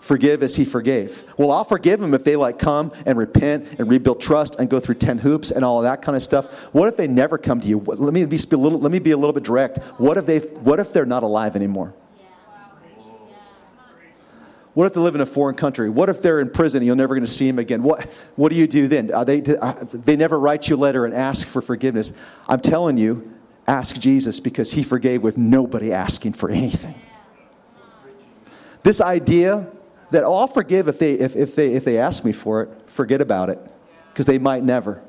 [0.00, 1.24] forgive as he forgave.
[1.38, 4.80] Well, I'll forgive them if they like come and repent and rebuild trust and go
[4.80, 6.52] through 10 hoops and all of that kind of stuff.
[6.74, 7.78] What if they never come to you?
[7.78, 9.78] Let me be a little, let me be a little bit direct.
[9.98, 11.92] What if, they, what if they're not alive anymore?
[14.76, 15.88] What if they live in a foreign country?
[15.88, 17.82] What if they're in prison and you're never going to see them again?
[17.82, 19.10] What, what do you do then?
[19.10, 22.12] Are they, are, uh, they never write you a letter and ask for forgiveness.
[22.46, 23.32] I'm telling you,
[23.66, 26.94] ask Jesus because he forgave with nobody asking for anything.
[28.82, 29.66] This idea
[30.10, 32.68] that oh, I'll forgive if they, if, if, they, if they ask me for it.
[32.84, 33.58] Forget about it
[34.12, 35.00] because they might never.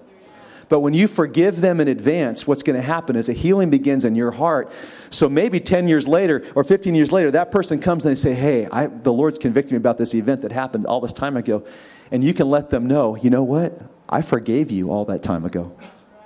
[0.69, 4.03] But when you forgive them in advance, what's going to happen is a healing begins
[4.03, 4.71] in your heart.
[5.09, 8.33] So maybe 10 years later or 15 years later, that person comes and they say,
[8.33, 11.65] Hey, I, the Lord's convicted me about this event that happened all this time ago.
[12.11, 13.81] And you can let them know, you know what?
[14.09, 15.77] I forgave you all that time ago.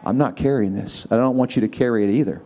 [0.04, 1.08] I'm not carrying this.
[1.12, 2.41] I don't want you to carry it either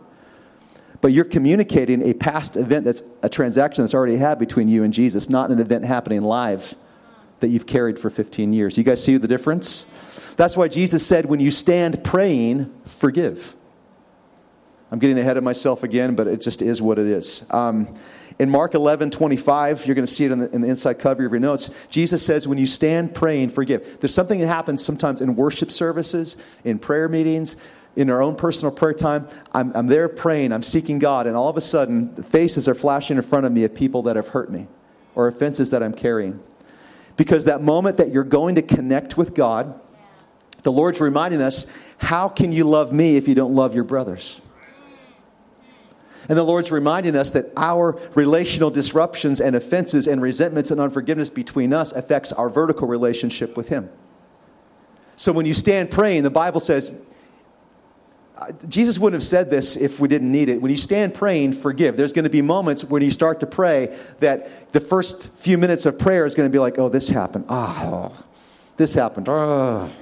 [1.00, 4.92] but you're communicating a past event that's a transaction that's already had between you and
[4.92, 6.74] Jesus, not an event happening live
[7.40, 8.78] that you've carried for 15 years.
[8.78, 9.86] You guys see the difference?
[10.36, 13.56] That's why Jesus said, when you stand praying, forgive.
[14.90, 17.44] I'm getting ahead of myself again, but it just is what it is.
[17.50, 17.94] Um,
[18.38, 21.24] in Mark 11, 25, you're going to see it in the, in the, inside cover
[21.24, 21.70] of your notes.
[21.88, 23.98] Jesus says, when you stand praying, forgive.
[24.00, 27.56] There's something that happens sometimes in worship services, in prayer meetings,
[27.96, 31.48] in our own personal prayer time, I'm, I'm there praying, I'm seeking God, and all
[31.48, 34.28] of a sudden, the faces are flashing in front of me of people that have
[34.28, 34.66] hurt me
[35.14, 36.38] or offenses that I'm carrying.
[37.16, 39.80] Because that moment that you're going to connect with God,
[40.66, 41.64] the Lord's reminding us,
[41.98, 44.40] how can you love me if you don't love your brothers?
[46.28, 51.30] And the Lord's reminding us that our relational disruptions and offenses and resentments and unforgiveness
[51.30, 53.88] between us affects our vertical relationship with Him.
[55.14, 56.90] So when you stand praying, the Bible says
[58.36, 60.60] uh, Jesus wouldn't have said this if we didn't need it.
[60.60, 61.96] When you stand praying, forgive.
[61.96, 65.86] There's going to be moments when you start to pray that the first few minutes
[65.86, 67.44] of prayer is going to be like, oh, this happened.
[67.48, 68.12] Oh,
[68.76, 69.28] this happened.
[69.28, 69.92] Oh.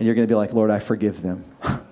[0.00, 1.44] And you're going to be like, Lord, I forgive them.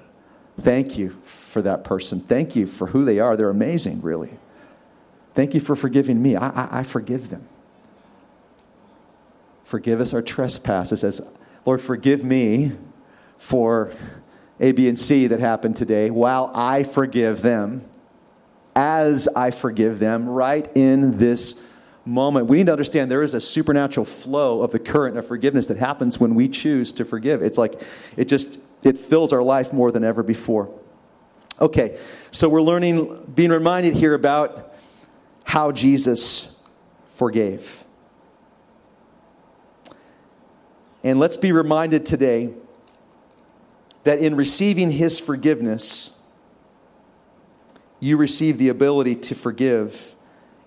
[0.63, 1.15] Thank you
[1.51, 2.21] for that person.
[2.21, 3.37] Thank you for who they are.
[3.37, 4.31] They're amazing, really.
[5.35, 6.35] Thank you for forgiving me.
[6.35, 7.47] I, I, I forgive them.
[9.65, 11.05] Forgive us our trespasses.
[11.05, 11.21] As
[11.67, 12.73] Lord, forgive me
[13.37, 13.93] for
[14.59, 17.85] A, B, and C that happened today while I forgive them,
[18.75, 21.63] as I forgive them, right in this
[22.09, 22.47] moment.
[22.47, 25.77] We need to understand there is a supernatural flow of the current of forgiveness that
[25.77, 27.43] happens when we choose to forgive.
[27.43, 27.83] It's like
[28.17, 30.71] it just it fills our life more than ever before.
[31.61, 31.99] Okay,
[32.31, 34.75] so we're learning, being reminded here about
[35.43, 36.57] how Jesus
[37.15, 37.85] forgave.
[41.03, 42.55] And let's be reminded today
[44.05, 46.17] that in receiving his forgiveness,
[47.99, 50.15] you receive the ability to forgive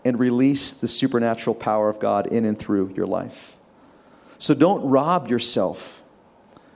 [0.03, 3.57] and release the supernatural power of God in and through your life.
[4.37, 6.01] So don't rob yourself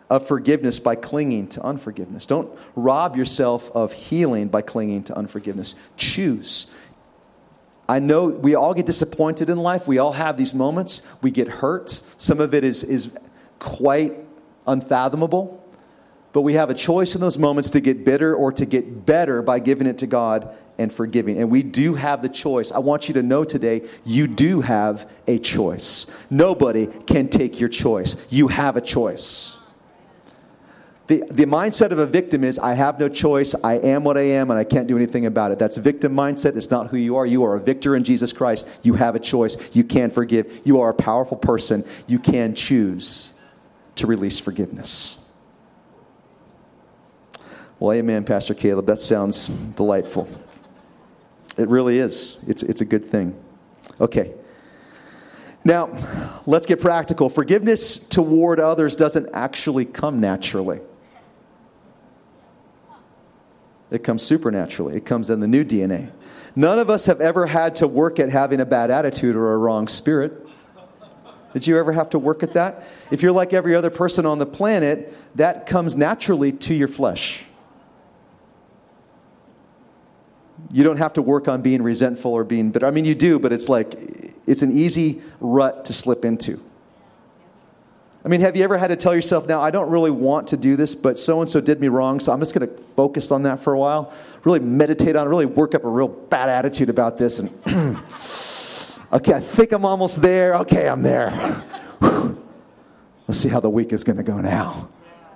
[0.10, 2.28] of forgiveness by clinging to unforgiveness.
[2.28, 5.76] Don't rob yourself of healing by clinging to unforgiveness.
[5.98, 6.68] Choose.
[7.90, 9.88] I know we all get disappointed in life.
[9.88, 11.02] We all have these moments.
[11.22, 12.02] We get hurt.
[12.18, 13.12] Some of it is, is
[13.60, 14.14] quite
[14.68, 15.64] unfathomable.
[16.34, 19.42] But we have a choice in those moments to get bitter or to get better
[19.42, 21.40] by giving it to God and forgiving.
[21.40, 22.72] And we do have the choice.
[22.72, 26.08] I want you to know today, you do have a choice.
[26.30, 28.16] Nobody can take your choice.
[28.30, 29.58] You have a choice.
[31.08, 34.22] The, the mindset of a victim is, I have no choice, I am what I
[34.22, 35.60] am, and I can't do anything about it.
[35.60, 36.56] That's victim mindset.
[36.56, 37.28] It's not who you are.
[37.28, 38.68] You are a victor in Jesus Christ.
[38.82, 39.56] You have a choice.
[39.74, 40.62] You can forgive.
[40.64, 41.86] You are a powerful person.
[42.08, 43.34] You can choose
[43.98, 45.20] to release forgiveness.
[47.78, 48.88] Well, amen, Pastor Caleb.
[48.88, 50.28] That sounds delightful.
[51.58, 52.38] It really is.
[52.48, 53.38] It's, it's a good thing.
[54.00, 54.34] Okay.
[55.64, 57.30] Now, let's get practical.
[57.30, 60.80] Forgiveness toward others doesn't actually come naturally.
[63.90, 64.96] It comes supernaturally.
[64.96, 66.12] It comes in the new DNA.
[66.56, 69.58] None of us have ever had to work at having a bad attitude or a
[69.58, 70.48] wrong spirit.
[71.54, 72.84] Did you ever have to work at that?
[73.12, 77.46] If you're like every other person on the planet, that comes naturally to your flesh.
[80.72, 82.86] You don't have to work on being resentful or being bitter.
[82.86, 83.96] I mean, you do, but it's like,
[84.48, 86.60] it's an easy rut to slip into.
[88.26, 90.58] I mean, have you ever had to tell yourself, now, I don't really want to
[90.58, 93.30] do this, but so and so did me wrong, so I'm just going to focus
[93.30, 94.12] on that for a while?
[94.44, 97.50] Really meditate on it, really work up a real bad attitude about this, and
[99.14, 100.56] okay, I think I'm almost there.
[100.56, 101.64] Okay, I'm there.
[102.02, 104.90] Let's see how the week is going to go now,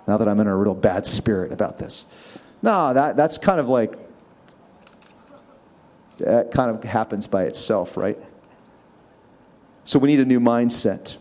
[0.08, 2.08] now that I'm in a real bad spirit about this.
[2.64, 3.94] No, that, that's kind of like,
[6.20, 8.18] that kind of happens by itself, right?
[9.86, 11.18] So we need a new mindset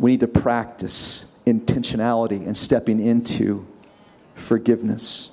[0.00, 3.66] we need to practice intentionality and stepping into
[4.34, 5.30] forgiveness.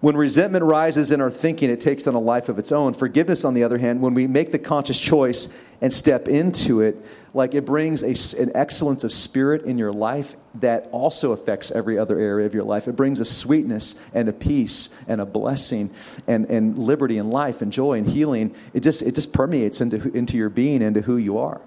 [0.00, 2.94] When resentment rises in our thinking, it takes on a life of its own.
[2.94, 5.48] Forgiveness, on the other hand, when we make the conscious choice
[5.80, 10.36] and step into it, like it brings a, an excellence of spirit in your life
[10.54, 12.86] that also affects every other area of your life.
[12.86, 15.90] It brings a sweetness and a peace and a blessing
[16.28, 18.54] and, and liberty and life and joy and healing.
[18.74, 21.60] It just, it just permeates into, into your being, into who you are.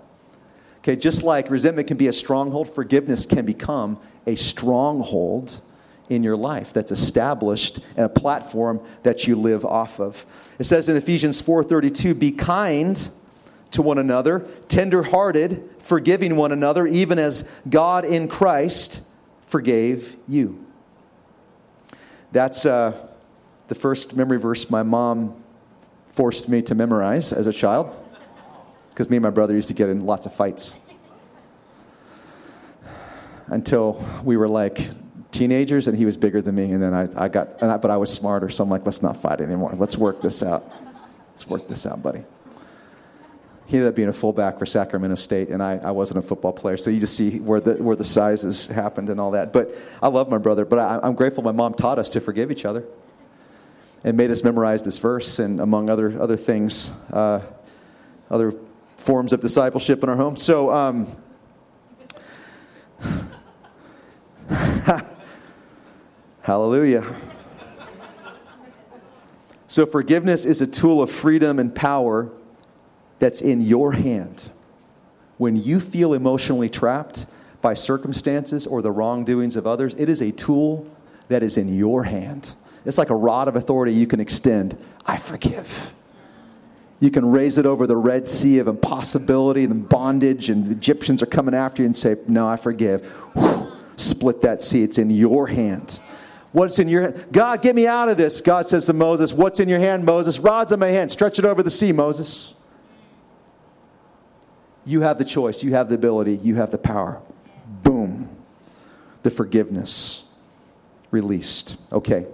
[0.80, 5.60] Okay, just like resentment can be a stronghold, forgiveness can become a stronghold
[6.12, 10.26] in your life that's established and a platform that you live off of.
[10.60, 13.10] It says in Ephesians 4:32, "Be kind
[13.72, 19.00] to one another, tender-hearted, forgiving one another, even as God in Christ
[19.46, 20.60] forgave you."
[22.34, 22.94] That's uh,
[23.70, 25.34] the first memory verse my mom
[26.08, 27.90] forced me to memorize as a child
[28.90, 30.76] because me and my brother used to get in lots of fights
[33.48, 34.90] until we were like
[35.32, 36.72] teenagers and he was bigger than me.
[36.72, 38.50] And then i, I got I, but i was smarter.
[38.50, 39.74] So i'm like let's not fight anymore.
[39.76, 40.70] Let's work this out.
[41.32, 42.24] Let's work this out buddy.
[43.66, 46.54] He ended up being a fullback for sacramento state and i, I wasn't a football
[46.54, 46.78] player.
[46.78, 49.54] So you just see where the, where the sizes happened and all that.
[49.54, 49.72] But
[50.02, 52.66] i love my brother but I, i'm grateful my mom taught us to forgive each
[52.66, 52.86] other
[54.04, 57.42] and made us memorize this verse and among other, other things uh,
[58.30, 58.54] other
[58.98, 60.38] forms of discipleship in our home.
[60.38, 61.08] So, um,
[66.42, 67.16] hallelujah.
[69.68, 72.30] So, forgiveness is a tool of freedom and power
[73.20, 74.50] that's in your hand.
[75.38, 77.26] When you feel emotionally trapped
[77.62, 80.90] by circumstances or the wrongdoings of others, it is a tool
[81.30, 82.54] that is in your hand.
[82.86, 84.78] It's like a rod of authority you can extend.
[85.06, 85.94] I forgive.
[87.00, 91.24] You can raise it over the Red Sea of impossibility and bondage, and the Egyptians
[91.24, 93.06] are coming after you and say, No, I forgive.
[93.36, 94.84] Whew, split that sea.
[94.84, 96.00] It's in your hand.
[96.52, 97.28] What's in your hand?
[97.32, 98.42] God, get me out of this.
[98.42, 100.40] God says to Moses, What's in your hand, Moses?
[100.40, 101.10] Rod's in my hand.
[101.12, 102.54] Stretch it over the sea, Moses.
[104.86, 105.64] You have the choice.
[105.64, 106.36] You have the ability.
[106.38, 107.22] You have the power.
[107.84, 108.30] Boom.
[109.24, 110.26] The forgiveness
[111.12, 111.78] released.
[111.92, 112.26] Okay.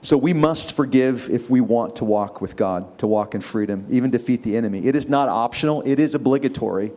[0.00, 3.86] So we must forgive if we want to walk with God, to walk in freedom,
[3.88, 4.84] even defeat the enemy.
[4.84, 6.92] It is not optional, it is obligatory.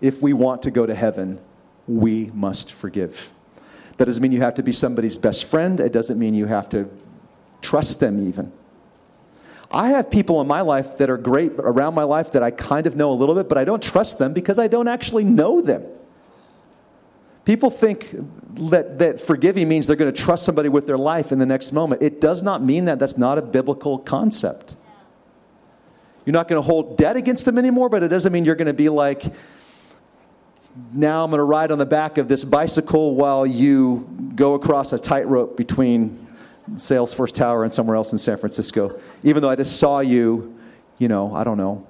[0.00, 1.38] If we want to go to heaven,
[1.86, 3.30] we must forgive.
[3.96, 6.68] That doesn't mean you have to be somebody's best friend, it doesn't mean you have
[6.70, 6.88] to
[7.62, 8.52] trust them, even.
[9.70, 12.86] I have people in my life that are great around my life that I kind
[12.86, 15.60] of know a little bit, but I don't trust them because I don't actually know
[15.60, 15.84] them.
[17.44, 18.14] People think
[18.70, 21.72] that, that forgiving means they're going to trust somebody with their life in the next
[21.72, 22.02] moment.
[22.02, 22.98] It does not mean that.
[22.98, 24.74] That's not a biblical concept.
[26.24, 28.66] You're not going to hold debt against them anymore, but it doesn't mean you're going
[28.66, 29.32] to be like,
[30.92, 34.92] now I'm going to ride on the back of this bicycle while you go across
[34.92, 36.26] a tightrope between
[36.74, 39.00] Salesforce Tower and somewhere else in San Francisco.
[39.22, 40.58] Even though I just saw you,
[40.98, 41.86] you know, I don't know,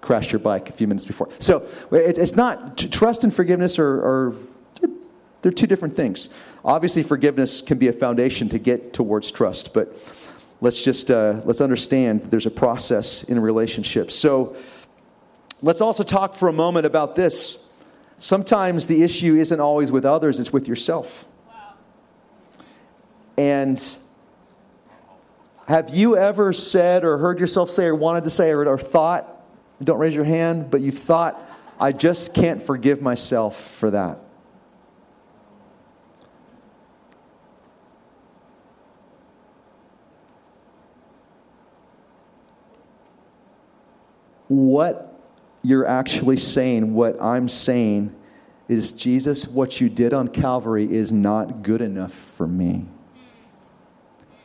[0.00, 1.28] crash your bike a few minutes before.
[1.38, 4.34] So it's not, trust and forgiveness are, are
[5.42, 6.28] they're two different things.
[6.64, 9.96] Obviously, forgiveness can be a foundation to get towards trust, but
[10.60, 14.14] let's just uh, let's understand there's a process in relationships.
[14.14, 14.56] So
[15.62, 17.66] let's also talk for a moment about this.
[18.18, 21.24] Sometimes the issue isn't always with others; it's with yourself.
[21.48, 21.74] Wow.
[23.38, 23.96] And
[25.66, 29.32] have you ever said or heard yourself say or wanted to say or, or thought
[29.84, 31.40] don't raise your hand, but you've thought,
[31.80, 34.18] I just can't forgive myself for that.
[44.48, 45.11] What
[45.62, 48.14] you're actually saying, what I'm saying,
[48.68, 52.86] is Jesus, what you did on Calvary is not good enough for me.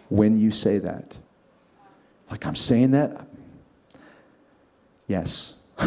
[0.09, 1.17] When you say that,
[2.29, 3.27] like I'm saying that,
[5.07, 5.55] Yes.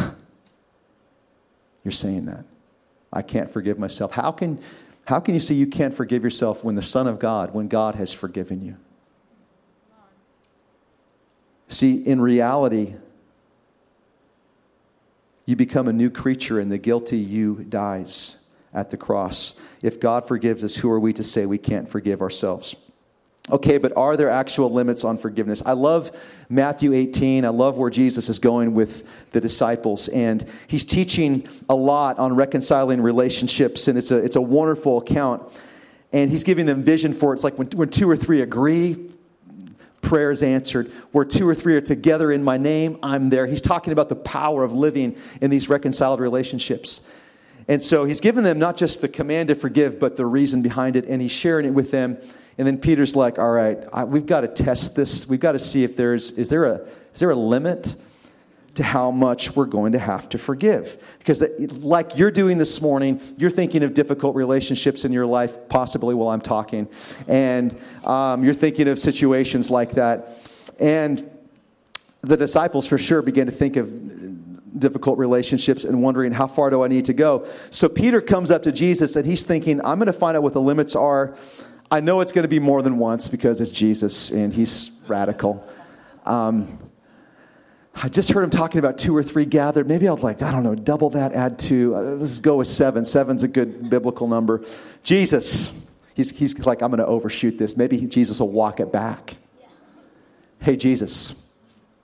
[1.85, 2.45] You're saying that.
[3.13, 4.13] I can't forgive myself.
[4.13, 4.59] How can,
[5.05, 7.95] how can you say you can't forgive yourself when the Son of God, when God
[7.95, 8.77] has forgiven you?
[11.69, 12.95] See, in reality,
[15.51, 18.37] you become a new creature and the guilty you dies
[18.73, 19.61] at the cross.
[19.83, 22.77] If God forgives us, who are we to say we can't forgive ourselves?
[23.51, 25.61] Okay, but are there actual limits on forgiveness?
[25.67, 26.17] I love
[26.49, 27.45] Matthew 18.
[27.45, 30.07] I love where Jesus is going with the disciples.
[30.09, 33.89] And he's teaching a lot on reconciling relationships.
[33.89, 35.43] And it's a, it's a wonderful account.
[36.13, 37.37] And he's giving them vision for it.
[37.37, 39.11] It's like when, when two or three agree,
[40.11, 40.91] prayer is answered.
[41.13, 43.47] Where two or three are together in my name, I'm there.
[43.47, 47.01] He's talking about the power of living in these reconciled relationships.
[47.69, 50.97] And so he's given them not just the command to forgive, but the reason behind
[50.97, 51.07] it.
[51.07, 52.19] And he's sharing it with them
[52.61, 55.27] and then Peter's like, all right, I, we've got to test this.
[55.27, 57.97] We've got to see if there's, is there a, is there a limit
[58.75, 61.03] to how much we're going to have to forgive?
[61.19, 65.69] Because that, like you're doing this morning, you're thinking of difficult relationships in your life,
[65.69, 66.89] possibly while I'm talking.
[67.29, 70.39] And um, you're thinking of situations like that.
[70.79, 71.29] And
[72.23, 76.83] the disciples for sure began to think of difficult relationships and wondering how far do
[76.83, 77.47] I need to go.
[77.71, 80.53] So Peter comes up to Jesus and he's thinking, I'm going to find out what
[80.53, 81.37] the limits are
[81.93, 85.69] I know it's going to be more than once because it's Jesus and he's radical.
[86.25, 86.79] Um,
[87.95, 89.89] I just heard him talking about two or three gathered.
[89.89, 91.95] Maybe I'll like, I don't know, double that, add two.
[91.95, 93.05] Uh, let's go with seven.
[93.05, 94.65] Seven's a good biblical number.
[95.03, 95.73] Jesus,
[96.15, 97.77] he's, he's like, I'm going to overshoot this.
[97.77, 99.37] Maybe Jesus will walk it back.
[100.61, 101.43] Hey, Jesus,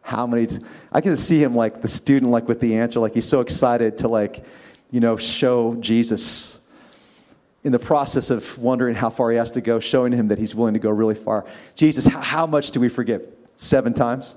[0.02, 0.46] how many?
[0.46, 0.58] T-?
[0.92, 3.98] I can see him like the student, like with the answer, like he's so excited
[3.98, 4.44] to like,
[4.90, 6.60] you know, show Jesus
[7.64, 10.54] in the process of wondering how far he has to go, showing him that he's
[10.54, 11.46] willing to go really far.
[11.74, 13.26] Jesus, how much do we forgive?
[13.56, 14.36] Seven times?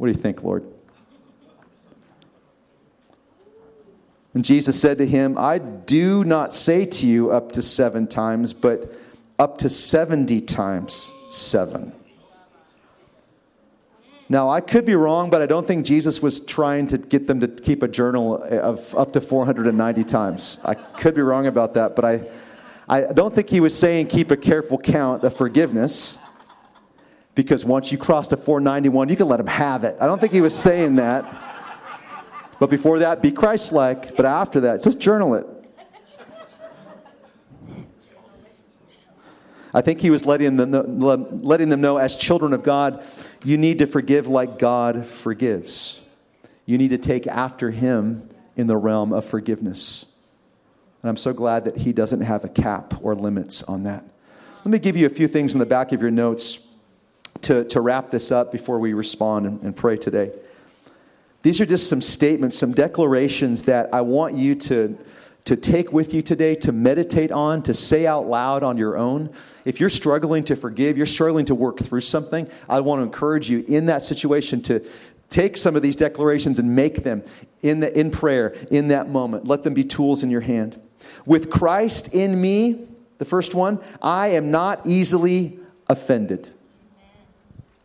[0.00, 0.64] What do you think, Lord?
[4.32, 8.54] And Jesus said to him, I do not say to you up to seven times,
[8.54, 8.94] but
[9.38, 11.92] up to 70 times seven.
[14.30, 17.40] Now, I could be wrong, but I don't think Jesus was trying to get them
[17.40, 20.60] to keep a journal of up to 490 times.
[20.64, 22.22] I could be wrong about that, but I,
[22.88, 26.16] I don't think he was saying keep a careful count of forgiveness
[27.34, 29.96] because once you cross to 491, you can let him have it.
[30.00, 31.24] I don't think he was saying that.
[32.58, 34.16] But before that, be Christ like.
[34.16, 35.46] But after that, just journal it.
[39.72, 43.04] I think he was letting them, know, letting them know, as children of God,
[43.44, 46.00] you need to forgive like God forgives.
[46.66, 50.12] You need to take after him in the realm of forgiveness.
[51.02, 54.04] And I'm so glad that he doesn't have a cap or limits on that.
[54.64, 56.66] Let me give you a few things in the back of your notes
[57.42, 60.32] to, to wrap this up before we respond and, and pray today.
[61.42, 64.98] These are just some statements, some declarations that I want you to,
[65.46, 69.30] to take with you today, to meditate on, to say out loud on your own.
[69.64, 73.48] If you're struggling to forgive, you're struggling to work through something, I want to encourage
[73.48, 74.84] you in that situation to
[75.30, 77.22] take some of these declarations and make them
[77.62, 79.46] in, the, in prayer in that moment.
[79.46, 80.78] Let them be tools in your hand.
[81.24, 82.86] With Christ in me,
[83.18, 86.48] the first one, I am not easily offended.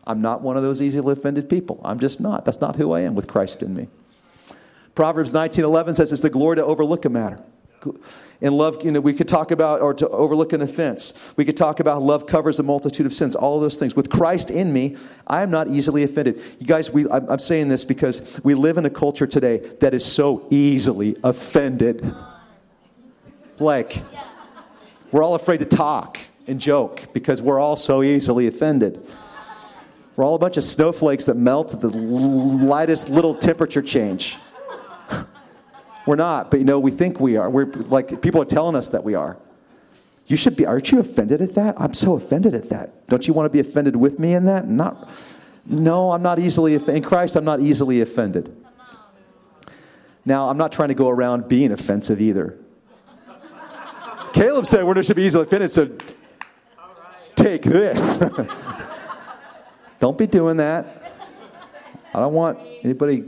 [0.08, 1.82] I'm not one of those easily offended people.
[1.84, 2.46] I'm just not.
[2.46, 3.88] That's not who I am with Christ in me.
[4.94, 7.40] Proverbs 19:11 says it's the glory to overlook a matter.
[8.42, 11.34] In love, you know, we could talk about or to overlook an offense.
[11.38, 13.36] We could talk about love covers a multitude of sins.
[13.36, 13.96] All of those things.
[13.96, 14.98] With Christ in me,
[15.28, 16.42] I am not easily offended.
[16.60, 19.94] You guys, we, I'm, I'm saying this because we live in a culture today that
[19.94, 22.14] is so easily offended.
[23.60, 24.04] Like,
[25.12, 29.06] we're all afraid to talk and joke because we're all so easily offended.
[30.16, 34.38] We're all a bunch of snowflakes that melt at the lightest little temperature change.
[36.06, 37.50] We're not, but you know, we think we are.
[37.50, 39.38] We're like, people are telling us that we are.
[40.28, 41.76] You should be, aren't you offended at that?
[41.78, 43.08] I'm so offended at that.
[43.08, 44.68] Don't you want to be offended with me in that?
[44.68, 45.10] Not,
[45.66, 48.56] no, I'm not easily, in Christ, I'm not easily offended.
[50.26, 52.58] Now, I'm not trying to go around being offensive either.
[54.34, 55.96] Caleb said we're not should be easily offended, so
[57.36, 58.02] take this.
[60.06, 60.86] Don't be doing that.
[62.14, 63.24] I don't want anybody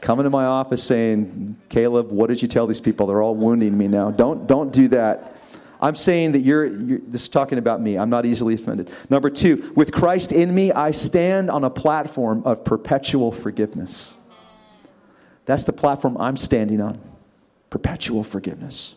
[0.00, 3.06] coming to my office saying, Caleb, what did you tell these people?
[3.06, 4.10] They're all wounding me now.
[4.10, 5.36] Don't, don't do that.
[5.82, 7.98] I'm saying that you're, you're, this is talking about me.
[7.98, 8.90] I'm not easily offended.
[9.10, 14.14] Number two, with Christ in me, I stand on a platform of perpetual forgiveness.
[15.44, 17.02] That's the platform I'm standing on.
[17.68, 18.94] Perpetual forgiveness.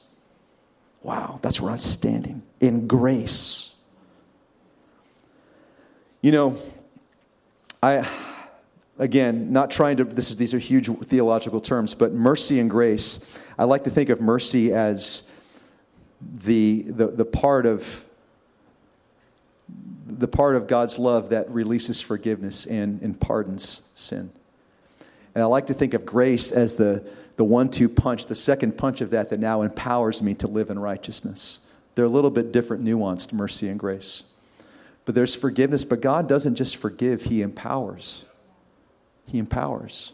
[1.04, 3.74] Wow, that's where I'm standing in grace.
[6.22, 6.58] You know,
[7.86, 8.08] I,
[8.98, 13.24] again, not trying to, this is, these are huge theological terms, but mercy and grace,
[13.60, 15.30] I like to think of mercy as
[16.20, 18.04] the, the, the part of
[20.08, 24.32] the part of God's love that releases forgiveness and, and pardons sin.
[25.36, 27.06] And I like to think of grace as the,
[27.36, 30.72] the one two punch, the second punch of that that now empowers me to live
[30.72, 31.60] in righteousness.
[31.94, 34.32] They're a little bit different, nuanced mercy and grace.
[35.06, 38.26] But there's forgiveness, but God doesn't just forgive, He empowers.
[39.28, 40.14] He empowers.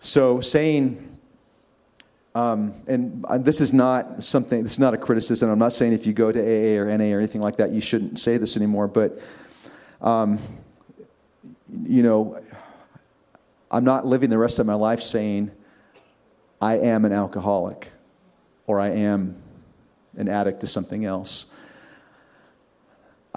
[0.00, 1.18] So saying,
[2.34, 5.50] um, and this is not something, this is not a criticism.
[5.50, 7.80] I'm not saying if you go to AA or NA or anything like that, you
[7.80, 9.20] shouldn't say this anymore, but,
[10.00, 10.38] um,
[11.84, 12.40] you know,
[13.70, 15.50] I'm not living the rest of my life saying,
[16.60, 17.90] I am an alcoholic
[18.66, 19.36] or I am
[20.16, 21.52] an addict to something else.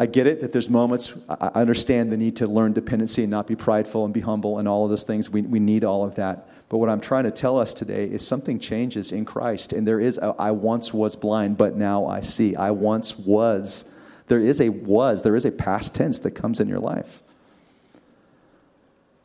[0.02, 3.46] I get it that there's moments, I understand the need to learn dependency and not
[3.46, 5.30] be prideful and be humble and all of those things.
[5.30, 6.50] We, we need all of that.
[6.70, 9.74] But what I'm trying to tell us today is something changes in Christ.
[9.74, 12.56] And there is, a, I once was blind, but now I see.
[12.56, 13.94] I once was.
[14.26, 17.22] There is a was, there is a past tense that comes in your life.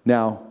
[0.05, 0.43] Now,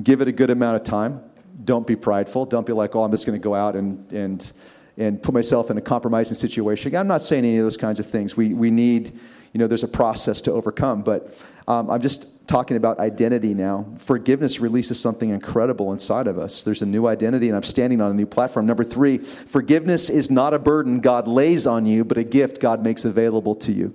[0.00, 1.22] give it a good amount of time.
[1.64, 2.46] Don't be prideful.
[2.46, 4.52] Don't be like, oh, I'm just going to go out and, and
[5.00, 6.94] and put myself in a compromising situation.
[6.94, 8.36] I'm not saying any of those kinds of things.
[8.36, 9.18] We, we need,
[9.52, 11.02] you know, there's a process to overcome.
[11.02, 11.36] But
[11.66, 13.86] um, I'm just talking about identity now.
[13.98, 16.64] Forgiveness releases something incredible inside of us.
[16.64, 18.66] There's a new identity, and I'm standing on a new platform.
[18.66, 22.82] Number three, forgiveness is not a burden God lays on you, but a gift God
[22.82, 23.94] makes available to you.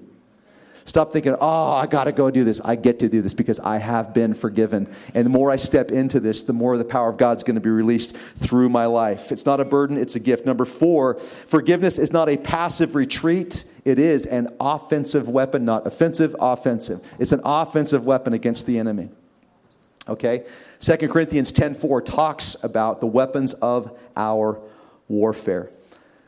[0.87, 2.61] Stop thinking, oh, I got to go do this.
[2.63, 4.87] I get to do this because I have been forgiven.
[5.15, 7.61] And the more I step into this, the more the power of God's going to
[7.61, 9.31] be released through my life.
[9.31, 10.45] It's not a burden, it's a gift.
[10.45, 11.15] Number four,
[11.47, 13.65] forgiveness is not a passive retreat.
[13.83, 17.03] It is an offensive weapon, not offensive, offensive.
[17.17, 19.09] It's an offensive weapon against the enemy.
[20.07, 20.45] Okay?
[20.81, 24.59] 2 Corinthians 10:4 talks about the weapons of our
[25.07, 25.71] warfare.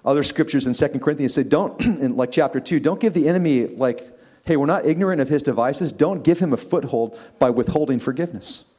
[0.03, 3.67] Other scriptures in 2 Corinthians say, don't, in like chapter 2, don't give the enemy
[3.67, 4.16] like
[4.47, 5.91] hey, we're not ignorant of his devices.
[5.91, 8.73] Don't give him a foothold by withholding forgiveness.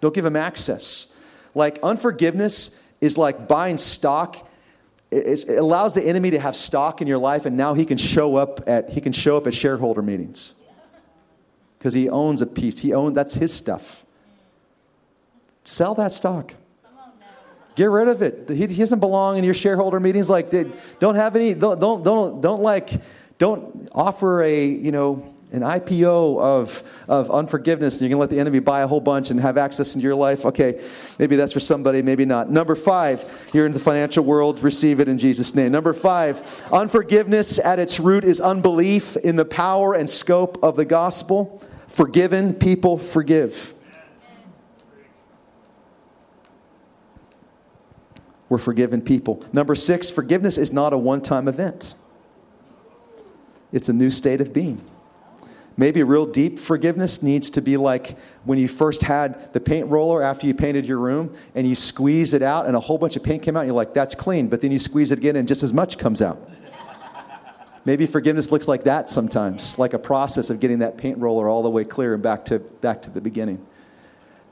[0.00, 1.14] Don't give him access.
[1.54, 4.48] Like unforgiveness is like buying stock.
[5.10, 8.36] It allows the enemy to have stock in your life, and now he can show
[8.36, 10.52] up at he can show up at shareholder meetings
[11.78, 12.78] because he owns a piece.
[12.78, 14.04] He owns that's his stuff.
[15.64, 16.54] Sell that stock.
[17.74, 18.50] Get rid of it.
[18.50, 20.28] He, he doesn't belong in your shareholder meetings.
[20.28, 20.50] Like,
[20.98, 21.54] don't have any.
[21.54, 23.00] Don't don't don't, don't like
[23.38, 28.30] Don't offer a, you know, an IPO of, of unforgiveness, and you're going to let
[28.30, 30.44] the enemy buy a whole bunch and have access into your life.
[30.44, 30.82] Okay,
[31.18, 32.50] maybe that's for somebody, maybe not.
[32.50, 35.72] Number five, you're in the financial world, receive it in Jesus' name.
[35.72, 40.84] Number five, unforgiveness at its root is unbelief in the power and scope of the
[40.84, 41.62] gospel.
[41.88, 43.74] Forgiven people forgive.
[48.48, 49.44] We're forgiven people.
[49.52, 51.94] Number six, forgiveness is not a one time event,
[53.72, 54.82] it's a new state of being.
[55.76, 60.22] Maybe real deep forgiveness needs to be like when you first had the paint roller
[60.22, 63.22] after you painted your room and you squeeze it out and a whole bunch of
[63.22, 64.48] paint came out and you're like, that's clean.
[64.48, 66.50] But then you squeeze it again and just as much comes out.
[67.84, 71.62] Maybe forgiveness looks like that sometimes, like a process of getting that paint roller all
[71.62, 73.64] the way clear and back to, back to the beginning.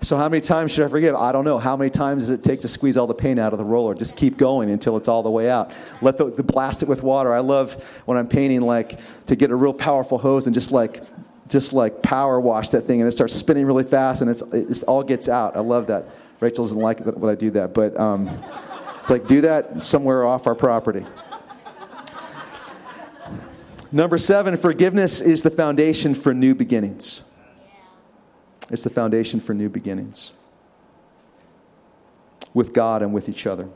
[0.03, 1.17] So, how many times should I forgive?
[1.17, 1.59] I don't know.
[1.59, 3.95] How many times does it take to squeeze all the paint out of the roller?
[3.95, 5.73] Just keep going until it's all the way out.
[6.01, 7.33] Let the, the blast it with water.
[7.33, 11.03] I love when I'm painting, like to get a real powerful hose and just like
[11.49, 14.85] just like power wash that thing, and it starts spinning really fast, and it's it
[14.87, 15.57] all gets out.
[15.57, 16.05] I love that.
[16.41, 18.29] Rachel doesn't like it when I do that, but um,
[18.99, 21.05] it's like do that somewhere off our property.
[23.93, 27.23] Number seven, forgiveness is the foundation for new beginnings.
[28.71, 30.33] It's the foundation for new beginnings
[32.53, 33.69] with God and with each other.